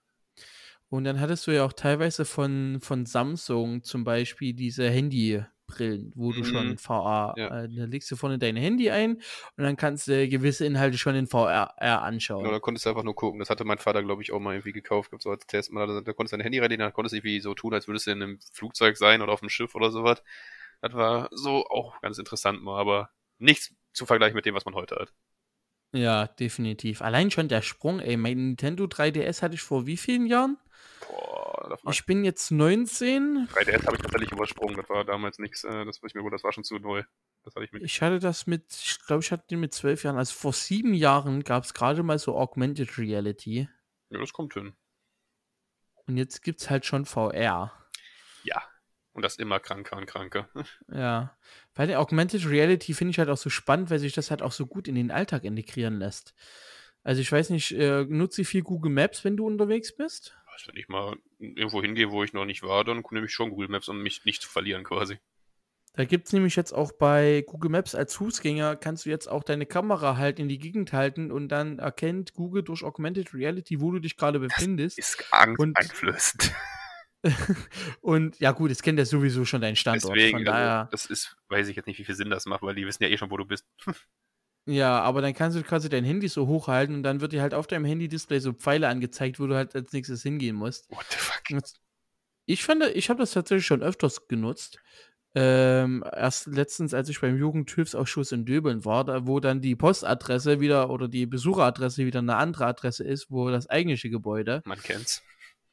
[0.90, 6.34] Und dann hattest du ja auch teilweise von, von Samsung zum Beispiel diese Handybrillen, wo
[6.34, 6.78] du schon Mhm.
[6.78, 7.64] VR, Ja.
[7.64, 9.18] äh, da legst du vorne dein Handy ein
[9.58, 12.42] und dann kannst du gewisse Inhalte schon in VR anschauen.
[12.44, 13.40] Genau, da konntest du einfach nur gucken.
[13.40, 15.72] Das hatte mein Vater, glaube ich, auch mal irgendwie gekauft, so als Test.
[15.74, 18.08] Da, da konntest du dein Handy reinlegen, dann konntest du irgendwie so tun, als würdest
[18.08, 20.24] du in einem Flugzeug sein oder auf einem Schiff oder sowas.
[20.82, 24.74] Das war so auch ganz interessant mal, aber nichts zu vergleichen mit dem, was man
[24.76, 25.14] heute hat.
[25.92, 27.02] Ja, definitiv.
[27.02, 28.16] Allein schon der Sprung, ey.
[28.18, 30.58] Mein Nintendo 3DS hatte ich vor wie vielen Jahren?
[31.10, 33.48] Boah, Ich bin jetzt 19.
[33.52, 34.76] 3DS habe ich tatsächlich übersprungen.
[34.76, 35.64] Das war damals nichts.
[35.64, 37.04] Äh, das ich mir gut, das war schon zu neu.
[37.44, 37.84] Das hatte ich mit.
[37.84, 40.18] Ich hatte das mit, ich glaube, ich hatte den mit zwölf Jahren.
[40.18, 43.68] Also vor sieben Jahren gab es gerade mal so Augmented Reality.
[44.10, 44.74] Ja, das kommt hin.
[46.06, 47.72] Und jetzt gibt es halt schon VR.
[48.44, 48.64] Ja.
[49.14, 50.50] Und das immer kranker und kranker.
[50.92, 51.38] Ja.
[51.74, 54.52] Weil der Augmented Reality finde ich halt auch so spannend, weil sich das halt auch
[54.52, 56.36] so gut in den Alltag integrieren lässt.
[57.04, 60.38] Also ich weiß nicht, äh, nutze ich viel Google Maps, wenn du unterwegs bist?
[60.60, 63.50] Also, wenn ich mal irgendwo hingehe, wo ich noch nicht war, dann nehme ich schon
[63.50, 65.18] Google Maps, um mich nicht zu verlieren quasi.
[65.94, 69.44] Da gibt es nämlich jetzt auch bei Google Maps als Fußgänger, kannst du jetzt auch
[69.44, 73.92] deine Kamera halt in die Gegend halten und dann erkennt Google durch Augmented Reality, wo
[73.92, 75.00] du dich gerade befindest.
[75.00, 75.24] Ist
[75.58, 76.54] Und- angsteinflößend.
[78.02, 80.16] und ja gut, es kennt ja sowieso schon deinen Standort.
[80.16, 82.86] Deswegen, also, das ist, weiß ich jetzt nicht, wie viel Sinn das macht, weil die
[82.86, 83.66] wissen ja eh schon, wo du bist.
[84.70, 87.56] Ja, aber dann kannst du quasi dein Handy so hochhalten und dann wird dir halt
[87.56, 90.92] auf deinem Handy-Display so Pfeile angezeigt, wo du halt als nächstes hingehen musst.
[90.92, 91.64] What the fuck?
[92.46, 94.80] Ich fand, ich habe das tatsächlich schon öfters genutzt.
[95.34, 100.60] Ähm, erst letztens, als ich beim Jugendhilfsausschuss in Döbeln war, da, wo dann die Postadresse
[100.60, 104.62] wieder oder die Besucheradresse wieder eine andere Adresse ist, wo das eigentliche Gebäude.
[104.66, 105.24] Man kennt's.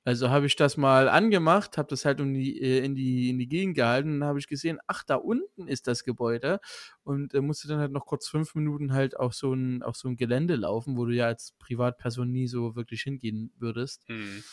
[0.07, 3.41] Also habe ich das mal angemacht, habe das halt um die, äh, in, die, in
[3.41, 6.61] die Gegend gehalten und habe ich gesehen, ach, da unten ist das Gebäude
[7.03, 10.07] und äh, musste dann halt noch kurz fünf Minuten halt auf so, ein, auf so
[10.07, 14.05] ein Gelände laufen, wo du ja als Privatperson nie so wirklich hingehen würdest.
[14.07, 14.45] Hm.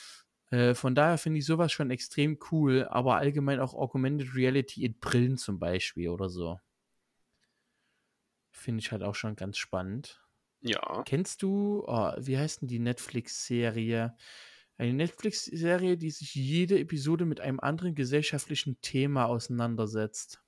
[0.49, 4.97] Äh, von daher finde ich sowas schon extrem cool, aber allgemein auch Augmented Reality in
[4.97, 6.59] Brillen zum Beispiel oder so.
[8.49, 10.19] Finde ich halt auch schon ganz spannend.
[10.61, 11.03] Ja.
[11.05, 14.15] Kennst du, oh, wie heißt denn die Netflix-Serie?
[14.77, 20.43] Eine Netflix-Serie, die sich jede Episode mit einem anderen gesellschaftlichen Thema auseinandersetzt.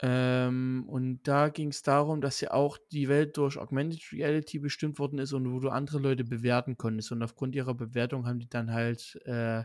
[0.00, 4.98] Ähm, und da ging es darum, dass ja auch die Welt durch Augmented Reality bestimmt
[4.98, 7.10] worden ist und wo du andere Leute bewerten konntest.
[7.10, 9.64] Und aufgrund ihrer Bewertung haben die dann halt äh,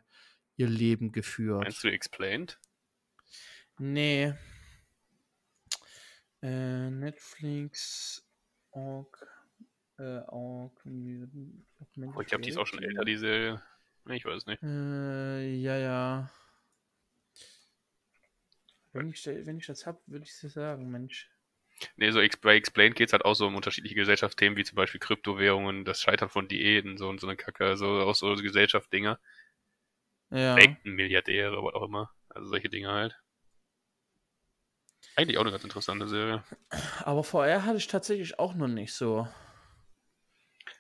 [0.56, 1.64] ihr Leben geführt.
[1.64, 2.60] Meinst du Explained?
[3.78, 4.34] Nee.
[6.42, 8.26] Äh, Netflix,
[8.72, 9.16] Aug,
[9.98, 13.62] äh, Aug, Oh, ich glaube, die ist auch schon älter, die Serie.
[14.10, 14.62] Ich weiß nicht.
[14.64, 16.30] Äh, ja, ja.
[18.92, 21.30] Wenn ich, wenn ich das hab, würde ich es sagen, Mensch.
[21.96, 25.00] Nee, so bei Explained geht es halt auch so um unterschiedliche Gesellschaftsthemen, wie zum Beispiel
[25.00, 29.20] Kryptowährungen, das Scheitern von Diäten, so und so eine Kacke, so auch so Gesellschaftsdinger.
[30.30, 30.58] Ja.
[30.84, 32.12] Milliardäre, was auch immer.
[32.30, 33.20] Also solche Dinge halt.
[35.16, 36.44] Eigentlich auch eine ganz interessante Serie.
[37.04, 39.28] Aber VR hatte ich tatsächlich auch noch nicht so.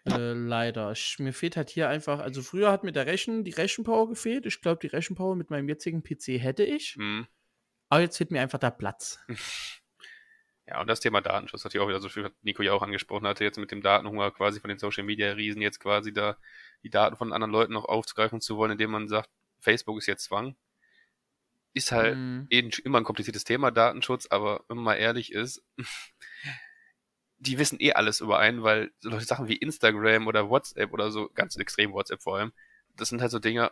[0.05, 0.91] Äh, leider.
[0.91, 4.45] Ich, mir fehlt halt hier einfach, also früher hat mir der Rechen, die Rechenpower gefehlt.
[4.45, 6.95] Ich glaube, die Rechenpower mit meinem jetzigen PC hätte ich.
[6.95, 7.25] Hm.
[7.89, 9.19] Aber jetzt fehlt mir einfach der Platz.
[10.65, 12.81] Ja, und das Thema Datenschutz hat ja auch wieder so viel, was Nico ja auch
[12.81, 16.37] angesprochen hatte, jetzt mit dem Datenhunger quasi von den Social Media Riesen jetzt quasi da
[16.83, 19.29] die Daten von anderen Leuten noch aufzugreifen zu wollen, indem man sagt,
[19.59, 20.55] Facebook ist jetzt Zwang.
[21.73, 22.47] Ist halt Mhm.
[22.49, 25.61] eben immer ein kompliziertes Thema, Datenschutz, aber wenn man mal ehrlich ist,
[27.43, 31.29] die wissen eh alles über einen, weil solche Sachen wie Instagram oder WhatsApp oder so,
[31.35, 32.53] ganz extrem WhatsApp vor allem,
[32.95, 33.71] das sind halt so Dinge,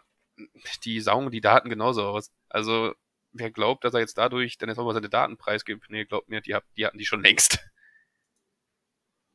[0.84, 2.32] die saugen die Daten genauso aus.
[2.49, 2.93] Also,
[3.32, 6.30] wer glaubt, dass er jetzt dadurch dann jetzt auch mal seine Daten preisgibt, nee, glaubt
[6.30, 7.59] mir, die, die hatten die schon längst.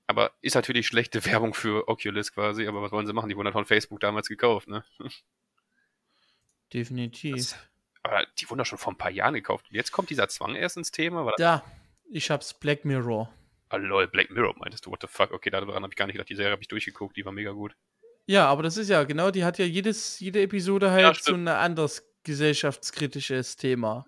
[0.07, 3.29] Aber ist natürlich schlechte Werbung für Oculus quasi, aber was wollen sie machen?
[3.29, 4.85] Die wurden halt von Facebook damals gekauft, ne?
[6.73, 7.35] Definitiv.
[7.35, 7.57] Das,
[8.03, 9.67] aber die wurden doch schon vor ein paar Jahren gekauft.
[9.71, 11.33] Jetzt kommt dieser Zwang erst ins Thema.
[11.39, 11.65] Da,
[12.11, 13.33] ich hab's Black Mirror.
[13.69, 15.33] Ah, lol, Black Mirror meintest du, what the fuck?
[15.33, 16.29] Okay, daran habe ich gar nicht gedacht.
[16.29, 17.77] Die Serie habe ich durchgeguckt, die war mega gut.
[18.27, 21.49] Ja, aber das ist ja genau, die hat ja jedes, jede Episode halt so stimmt.
[21.49, 24.05] ein anderes gesellschaftskritisches Thema.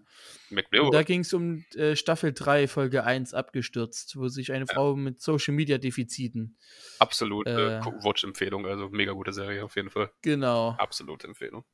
[0.51, 4.97] Und da ging es um äh, Staffel 3, Folge 1 abgestürzt, wo sich eine Frau
[4.97, 6.59] mit Social Media Defiziten.
[6.99, 10.11] absolute äh, Watch-Empfehlung, also mega gute Serie auf jeden Fall.
[10.23, 10.71] Genau.
[10.79, 11.65] Absolute Empfehlung.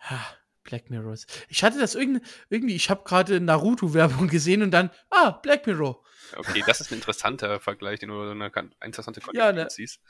[0.00, 0.36] Ha,
[0.66, 1.26] Black Mirrors.
[1.48, 6.04] Ich hatte das irgendwie, irgendwie ich habe gerade Naruto-Werbung gesehen und dann, ah, Black Mirror.
[6.36, 9.68] Okay, das ist ein interessanter Vergleich, den du eine kan- interessante Ja, Konsequenz ne?
[9.68, 10.00] ziehst.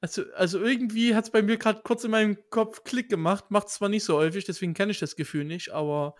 [0.00, 3.50] Also, also irgendwie hat es bei mir gerade kurz in meinem Kopf Klick gemacht.
[3.50, 6.14] Macht zwar nicht so häufig, deswegen kenne ich das Gefühl nicht, aber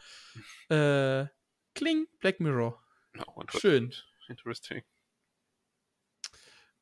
[0.71, 1.27] äh,
[1.75, 2.83] Kling, Black Mirror.
[3.13, 3.61] Interessant.
[3.61, 3.95] Schön.
[4.29, 4.83] Interesting.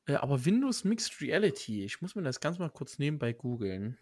[0.07, 3.99] Äh, aber Windows Mixed Reality, ich muss mir das ganz mal kurz nebenbei googeln.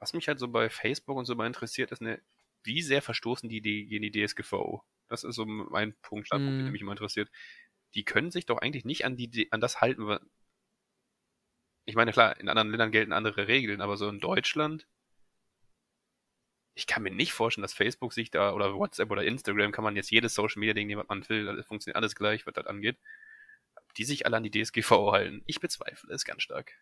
[0.00, 2.20] Was mich halt so bei Facebook und so mal interessiert, ist, ne,
[2.64, 4.82] wie sehr verstoßen die die- gegen die DSGVO?
[5.08, 6.64] Das ist so mein Punkt, Standpunkt, Mm.
[6.64, 7.30] der mich immer interessiert.
[7.94, 10.20] Die können sich doch eigentlich nicht an die, an das halten, wa-
[11.86, 14.86] ich meine, klar, in anderen Ländern gelten andere Regeln, aber so in Deutschland,
[16.74, 19.96] ich kann mir nicht vorstellen, dass Facebook sich da, oder WhatsApp oder Instagram, kann man
[19.96, 22.66] jetzt jedes Social Media Ding nehmen, was man will, das funktioniert alles gleich, was das
[22.66, 22.96] angeht,
[23.96, 25.42] die sich alle an die DSGVO halten.
[25.46, 26.72] Ich bezweifle es ganz stark.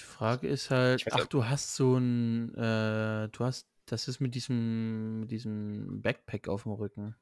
[0.00, 4.34] Die Frage ist halt, ach, du hast so ein, äh, du hast, das ist mit
[4.34, 7.16] diesem, mit diesem Backpack auf dem Rücken.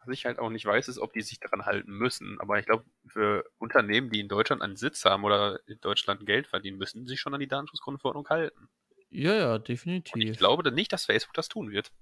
[0.00, 2.40] Was ich halt auch nicht weiß, ist, ob die sich daran halten müssen.
[2.40, 6.48] Aber ich glaube, für Unternehmen, die in Deutschland einen Sitz haben oder in Deutschland Geld
[6.48, 8.68] verdienen, müssen sich schon an die Datenschutzgrundverordnung halten.
[9.10, 10.36] Ja, ja, Und ich definitiv.
[10.36, 11.92] glaube dann nicht, dass Facebook das tun wird.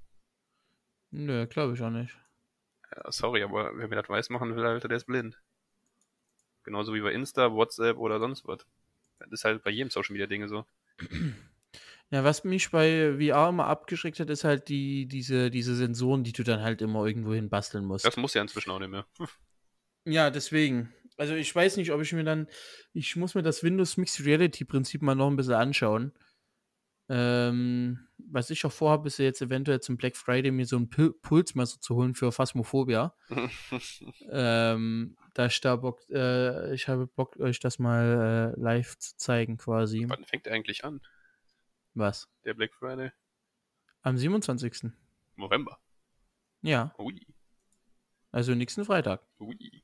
[1.11, 2.17] Nö, glaube ich auch nicht.
[2.97, 5.39] Ja, sorry, aber wer mir das weiß machen will, Alter, der ist blind.
[6.65, 8.67] Genauso wie bei Insta, WhatsApp oder sonst was.
[9.31, 10.65] Das ist halt bei jedem Social Media Dinge so.
[12.11, 16.33] Ja, was mich bei VR immer abgeschreckt hat, ist halt die, diese, diese Sensoren, die
[16.33, 18.05] du dann halt immer irgendwo hin basteln musst.
[18.05, 19.07] Das muss ja inzwischen auch nicht mehr.
[20.05, 20.93] Ja, deswegen.
[21.17, 22.49] Also ich weiß nicht, ob ich mir dann,
[22.93, 26.13] ich muss mir das Windows Mixed Reality Prinzip mal noch ein bisschen anschauen.
[27.09, 30.89] Ähm, was ich auch vorhabe, ist ja jetzt eventuell zum Black Friday mir so ein
[30.89, 33.15] Pul Pulsmesser zu holen für Phasmophobia.
[34.31, 39.17] ähm, da ich da Bock, äh, ich habe Bock, euch das mal äh, live zu
[39.17, 40.05] zeigen quasi.
[40.09, 41.01] Wann fängt er eigentlich an,
[41.95, 42.29] Was?
[42.45, 43.11] der Black Friday?
[44.03, 44.91] Am 27.
[45.37, 45.79] November.
[46.63, 47.27] Ja, Ui,
[48.31, 49.23] also nächsten Freitag.
[49.39, 49.83] ui.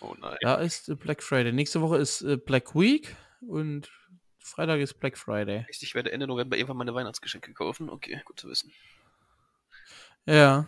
[0.00, 0.36] Oh nein.
[0.42, 1.52] Da ist äh, Black Friday.
[1.52, 3.90] Nächste Woche ist äh, Black Week und
[4.38, 5.66] Freitag ist Black Friday.
[5.68, 7.90] Ich werde Ende November irgendwann meine Weihnachtsgeschenke kaufen.
[7.90, 8.72] Okay, gut zu wissen.
[10.24, 10.66] Ja.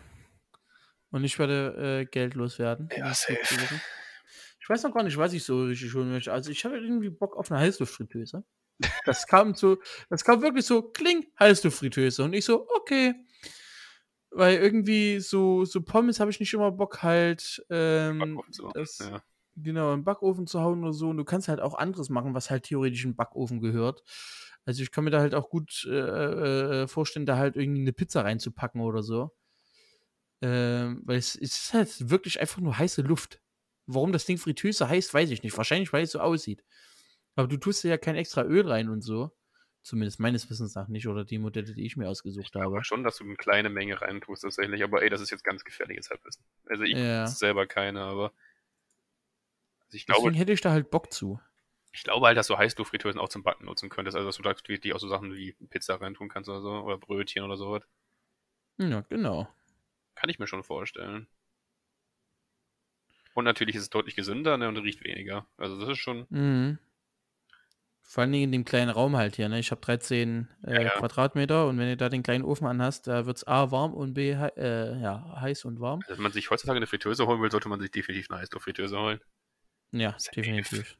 [1.11, 2.89] Und ich werde äh, Geld loswerden.
[2.95, 3.37] Ja, safe.
[4.59, 6.31] Ich weiß noch gar nicht, was ich so richtig holen möchte.
[6.31, 8.43] Also ich habe irgendwie Bock auf eine Heißluftfritteuse.
[9.05, 9.77] Das kam so,
[10.09, 12.23] das kam wirklich so, kling, Heißluftfritteuse.
[12.23, 13.15] Und ich so, okay.
[14.29, 19.21] Weil irgendwie so, so Pommes habe ich nicht immer Bock halt, ähm, zu das, ja.
[19.57, 21.09] genau, im Backofen zu hauen oder so.
[21.09, 24.03] Und du kannst halt auch anderes machen, was halt theoretisch in den Backofen gehört.
[24.63, 27.93] Also ich kann mir da halt auch gut äh, äh, vorstellen, da halt irgendwie eine
[27.93, 29.35] Pizza reinzupacken oder so.
[30.41, 33.39] Ähm, weil es, es ist halt wirklich einfach nur heiße Luft.
[33.85, 35.55] Warum das Ding Fritteuse heißt, weiß ich nicht.
[35.57, 36.63] Wahrscheinlich, weil es so aussieht.
[37.35, 39.31] Aber du tust ja kein extra Öl rein und so.
[39.83, 41.07] Zumindest meines Wissens nach nicht.
[41.07, 42.65] Oder die Modelle, die ich mir ausgesucht habe.
[42.65, 44.83] Aber schon, dass du eine kleine Menge reintust tatsächlich.
[44.83, 46.43] Aber ey, das ist jetzt ganz gefährliches Halbwissen.
[46.67, 47.25] Also ich Ja.
[47.27, 48.31] selber keine, aber
[49.85, 51.39] also ich glaube, Deswegen hätte ich da halt Bock zu.
[51.93, 54.15] ich glaube halt, dass du Heißluftfritteusen auch zum Backen nutzen könntest.
[54.15, 56.69] Also dass du da wirklich auch so Sachen wie Pizza reintun kannst oder so.
[56.71, 57.83] Oder Brötchen oder sowas.
[58.77, 59.47] Ja, genau.
[60.15, 61.27] Kann ich mir schon vorstellen.
[63.33, 65.47] Und natürlich ist es deutlich gesünder ne, und riecht weniger.
[65.57, 66.25] Also das ist schon.
[66.29, 66.79] Mhm.
[68.01, 69.47] Vor allen Dingen in dem kleinen Raum halt hier.
[69.47, 69.59] Ne?
[69.59, 70.89] Ich habe 13 äh, Ja, ja.
[70.89, 74.15] Quadratmeter und wenn du da den kleinen Ofen anhast, da wird es A warm und
[74.15, 76.01] B äh, ja, heiß und warm.
[76.01, 78.99] Also wenn man sich heutzutage eine Fritteuse holen will, sollte man sich definitiv eine Heißluftfritteuse
[78.99, 79.21] holen.
[79.93, 80.35] Ja, Safe.
[80.35, 80.97] definitiv.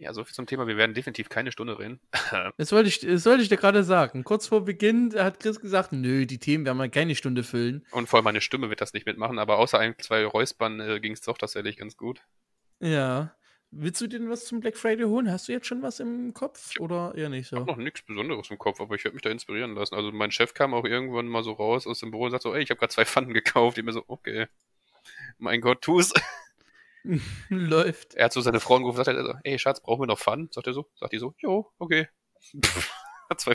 [0.00, 0.66] Ja, so viel zum Thema.
[0.66, 2.00] Wir werden definitiv keine Stunde reden.
[2.56, 4.24] Das wollte ich, das wollte ich dir gerade sagen.
[4.24, 7.84] Kurz vor Beginn hat Chris gesagt, nö, die Themen werden wir keine Stunde füllen.
[7.90, 11.00] Und vor allem meine Stimme wird das nicht mitmachen, aber außer ein, zwei Räuspern äh,
[11.00, 12.22] ging es doch tatsächlich ganz gut.
[12.80, 13.34] Ja.
[13.72, 15.30] Willst du dir denn was zum Black Friday holen?
[15.30, 17.70] Hast du jetzt schon was im Kopf oder eher nicht Ich habe so?
[17.72, 19.94] noch nichts Besonderes im Kopf, aber ich werde mich da inspirieren lassen.
[19.96, 22.54] Also mein Chef kam auch irgendwann mal so raus aus dem Büro und sagt so,
[22.54, 23.76] ey, ich habe gerade zwei Pfannen gekauft.
[23.76, 24.46] Ich mir so, okay.
[25.38, 26.12] Mein Gott, tu's.
[27.48, 28.14] Läuft.
[28.14, 30.18] Er hat so seine Frau angerufen und sagt, er so, ey Schatz, brauchen wir noch
[30.18, 30.48] Pfannen?
[30.52, 30.86] Sagt er so.
[30.94, 32.08] Sagt die so, jo, okay.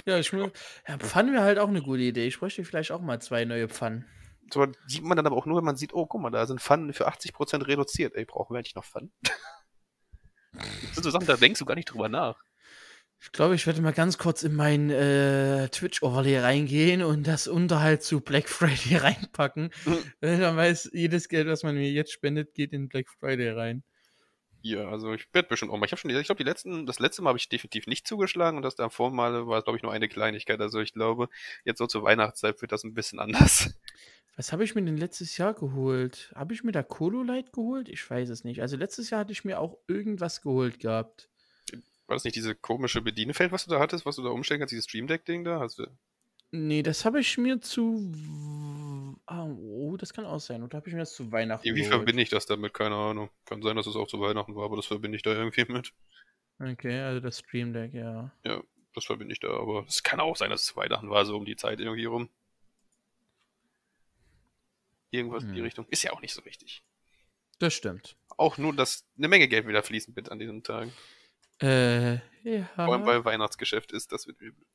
[0.05, 0.51] Ja, ich mu-
[0.87, 2.25] ja, Pfannen wäre halt auch eine gute Idee.
[2.27, 4.05] Ich bräuchte vielleicht auch mal zwei neue Pfannen.
[4.49, 6.61] So sieht man dann aber auch nur, wenn man sieht, oh, guck mal, da sind
[6.61, 8.15] Pfannen für 80% reduziert.
[8.15, 9.11] Ey, brauchen wir eigentlich noch Pfannen?
[9.23, 9.33] Das
[10.93, 12.41] sind so Sachen, da denkst du gar nicht drüber nach.
[13.26, 18.03] Ich glaube, ich werde mal ganz kurz in mein äh, Twitch-Overlay reingehen und das Unterhalt
[18.03, 19.71] zu Black Friday reinpacken.
[20.21, 23.84] Weil dann weiß, jedes Geld, was man mir jetzt spendet, geht in Black Friday rein.
[24.61, 25.88] Ja, also ich werde bestimmt auch mal.
[25.88, 28.57] Ich habe schon, ich glaube, die letzten, das letzte Mal habe ich definitiv nicht zugeschlagen
[28.57, 30.61] und das davor Mal war, glaube ich, nur eine Kleinigkeit.
[30.61, 31.28] Also ich glaube,
[31.65, 33.73] jetzt so zur Weihnachtszeit wird das ein bisschen anders.
[34.36, 36.32] Was habe ich mir denn letztes Jahr geholt?
[36.36, 37.89] Habe ich mir da Colo Light geholt?
[37.89, 38.61] Ich weiß es nicht.
[38.61, 41.30] Also letztes Jahr hatte ich mir auch irgendwas geholt gehabt.
[42.07, 44.71] War das nicht diese komische Bedienfeld, was du da hattest, was du da umstellen kannst,
[44.71, 45.59] dieses Stream Deck Ding da?
[45.59, 45.87] Hast du,
[46.51, 48.13] Nee, das habe ich mir zu.
[49.25, 50.63] Ah, oh, das kann auch sein.
[50.63, 51.97] Oder habe ich mir das zu Weihnachten irgendwie geholt?
[51.97, 53.29] verbinde ich das damit, keine Ahnung.
[53.45, 55.91] Kann sein, dass es auch zu Weihnachten war, aber das verbinde ich da irgendwie mit.
[56.59, 58.31] Okay, also das Stream Deck, ja.
[58.45, 61.25] Ja, das verbinde ich da, aber es kann auch sein, dass es zu Weihnachten war,
[61.25, 62.29] so um die Zeit irgendwie rum.
[65.11, 65.65] Irgendwas in die Hm.
[65.65, 65.85] Richtung.
[65.89, 66.83] Ist ja auch nicht so wichtig.
[67.59, 68.15] Das stimmt.
[68.37, 70.89] Auch nur, dass eine Menge Geld wieder fließen wird an diesem Tag.
[71.59, 72.17] Äh,
[72.75, 73.05] Vor allem, ja.
[73.07, 74.65] weil Weihnachtsgeschäft ist, das wird übel.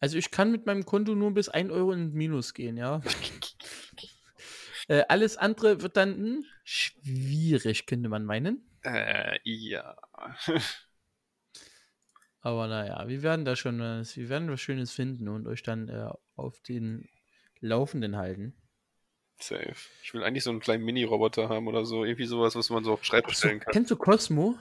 [0.00, 3.00] Also ich kann mit meinem Konto nur bis 1 Euro in Minus gehen, ja.
[4.88, 8.68] äh, alles andere wird dann hm, schwierig, könnte man meinen.
[8.82, 9.96] Äh, ja.
[12.40, 15.88] Aber naja, wir werden da schon, äh, wir werden was Schönes finden und euch dann
[15.88, 17.08] äh, auf den
[17.60, 18.54] Laufenden halten.
[19.40, 19.74] Safe.
[20.02, 22.04] Ich will eigentlich so einen kleinen Mini-Roboter haben oder so.
[22.04, 23.72] Irgendwie sowas, was man so auf Schreibtisch stellen kann.
[23.72, 24.58] kennst du Cosmo?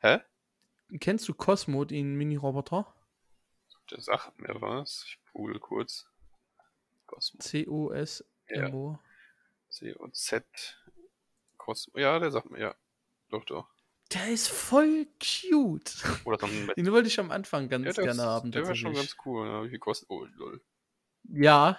[0.00, 0.20] Hä?
[0.98, 2.92] Kennst du Cosmo, den Mini-Roboter?
[3.90, 5.04] Der sagt mir was.
[5.06, 6.06] Ich google kurz.
[7.06, 7.40] Cosmo.
[7.40, 8.98] C-O-S-M-O.
[9.68, 10.44] C und Z.
[11.56, 11.98] Cosmo.
[11.98, 12.74] Ja, der sagt mir, ja.
[13.30, 13.68] Doch, doch.
[14.12, 15.94] Der ist voll cute.
[16.24, 16.36] Oder.
[16.76, 18.50] Den wollte ich am Anfang ganz Ja, gerne ist, haben.
[18.50, 19.46] der wäre schon ganz cool.
[19.46, 20.10] Ja, wie viel kostet.
[20.10, 20.60] Oh, lol.
[21.24, 21.78] Ja,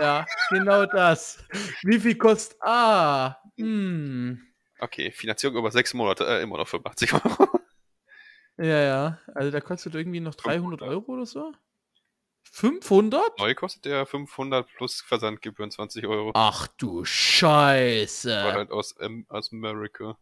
[0.00, 1.44] ja, genau das.
[1.82, 4.53] Wie viel kostet Ah, hm.
[4.80, 7.48] Okay, Finanzierung über sechs Monate, äh, immer noch 85 Euro.
[8.56, 9.18] Ja, ja.
[9.34, 11.52] Also da kostet irgendwie noch 300 Euro oder so.
[12.52, 13.36] 500?
[13.40, 16.30] Neu kostet der 500 plus Versandgebühren 20 Euro.
[16.34, 18.42] Ach du War Scheiße.
[18.52, 20.16] halt aus, ähm, aus America.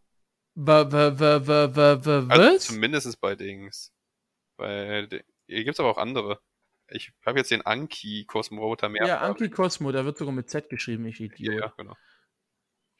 [0.54, 2.66] Wa, wa, wa, wa, wa, Also was?
[2.68, 3.92] zumindest bei Dings.
[4.56, 6.40] Weil de- hier gibt's aber auch andere.
[6.88, 9.06] Ich habe jetzt den Anki Cosmo Roboter mehr.
[9.06, 11.60] Ja, Anki Cosmo, der wird sogar mit Z geschrieben, ich Idiot.
[11.60, 11.96] ja, genau.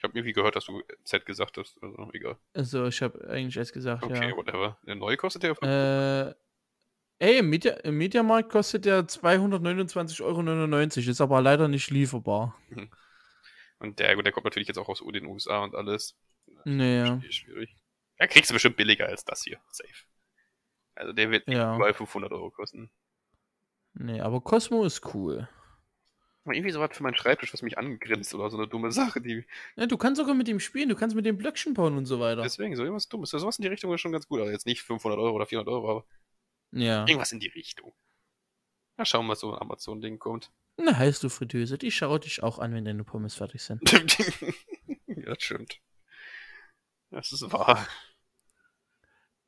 [0.03, 1.81] Ich habe irgendwie gehört, dass du Z gesagt hast.
[1.81, 2.37] Also egal.
[2.55, 4.37] Also, ich habe eigentlich erst gesagt, Okay, ja.
[4.37, 4.77] whatever.
[4.85, 5.53] Der neue kostet ja.
[5.63, 6.35] Äh,
[7.21, 12.59] ey, im, Media, im Mediamarkt kostet der 229,99 Euro, ist aber leider nicht lieferbar.
[13.79, 16.17] Und der, der kommt natürlich jetzt auch aus den USA und alles.
[16.65, 17.21] Naja.
[17.31, 17.77] Schwierig.
[18.19, 19.61] Ja, kriegst du bestimmt billiger als das hier.
[19.71, 19.89] Safe.
[20.97, 21.77] Also der wird Ja.
[21.77, 22.91] überall 500 Euro kosten.
[23.95, 25.49] Nee, aber Cosmo ist cool.
[26.45, 29.45] Irgendwie sowas für meinen Schreibtisch, was mich angegrinst oder so eine dumme Sache, die.
[29.77, 32.19] Ja, du kannst sogar mit ihm spielen, du kannst mit dem Blöckchen bauen und so
[32.19, 32.43] weiter.
[32.43, 33.31] Deswegen, so irgendwas Dummes.
[33.31, 34.41] Sowas in die Richtung ist schon ganz gut.
[34.41, 36.07] Also jetzt nicht 500 Euro oder 400 Euro, aber
[36.73, 37.07] Ja.
[37.07, 37.95] irgendwas in die Richtung.
[38.97, 40.51] Mal schauen, was so ein Amazon-Ding kommt.
[40.79, 43.81] Na, heißt du Fritteuse, die schaue dich auch an, wenn deine Pommes fertig sind.
[45.07, 45.79] ja, das stimmt.
[47.11, 47.87] Das ist wahr.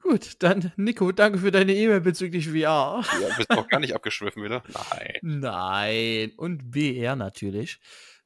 [0.05, 3.03] Gut, dann Nico, danke für deine E-Mail bezüglich VR.
[3.03, 3.05] Ja,
[3.39, 4.63] bist noch gar nicht abgeschwiffen wieder?
[4.69, 5.15] Nein.
[5.23, 7.81] Nein, und BR natürlich.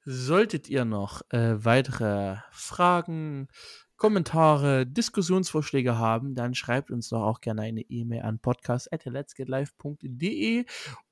[0.05, 3.47] Solltet ihr noch äh, weitere Fragen,
[3.97, 10.65] Kommentare, Diskussionsvorschläge haben, dann schreibt uns doch auch gerne eine E-Mail an podcast.letsgetlive.de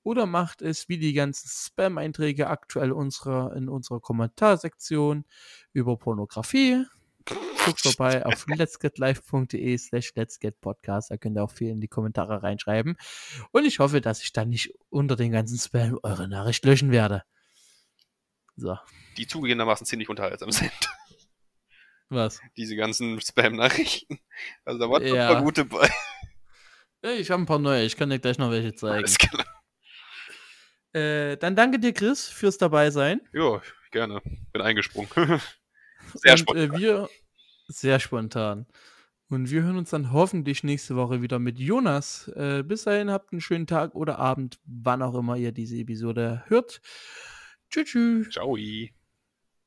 [0.02, 5.26] oder macht es wie die ganzen Spam-Einträge aktuell unserer, in unserer Kommentarsektion
[5.72, 6.86] über Pornografie.
[7.66, 11.10] Guckt vorbei auf letsgetlive.de slash letsgetpodcast.
[11.10, 12.96] Da könnt ihr auch viel in die Kommentare reinschreiben.
[13.52, 17.22] Und ich hoffe, dass ich dann nicht unter den ganzen Spam eure Nachricht löschen werde.
[18.56, 18.78] So,
[19.18, 20.72] Die zugegebenermaßen ziemlich unterhaltsam sind.
[22.08, 22.40] was?
[22.56, 24.18] Diese ganzen Spam-Nachrichten.
[24.64, 25.28] Also da waren Ja.
[25.28, 25.90] ein paar gute bei.
[27.02, 28.94] Ich habe ein paar neue, ich kann dir gleich noch welche zeigen.
[28.96, 29.44] Alles klar.
[30.92, 33.20] Äh, dann danke dir, Chris, fürs dabei sein.
[33.32, 33.60] Ja,
[33.90, 34.20] gerne.
[34.52, 35.10] Bin eingesprungen.
[36.14, 36.74] Sehr Und spontan.
[36.74, 37.08] äh, wir
[37.68, 38.66] sehr spontan.
[39.28, 42.28] Und wir hören uns dann hoffentlich nächste Woche wieder mit Jonas.
[42.36, 46.44] Äh, bis dahin habt einen schönen Tag oder Abend, wann auch immer ihr diese Episode
[46.46, 46.80] hört.
[47.70, 48.30] Tschüss.
[48.30, 48.56] Ciao.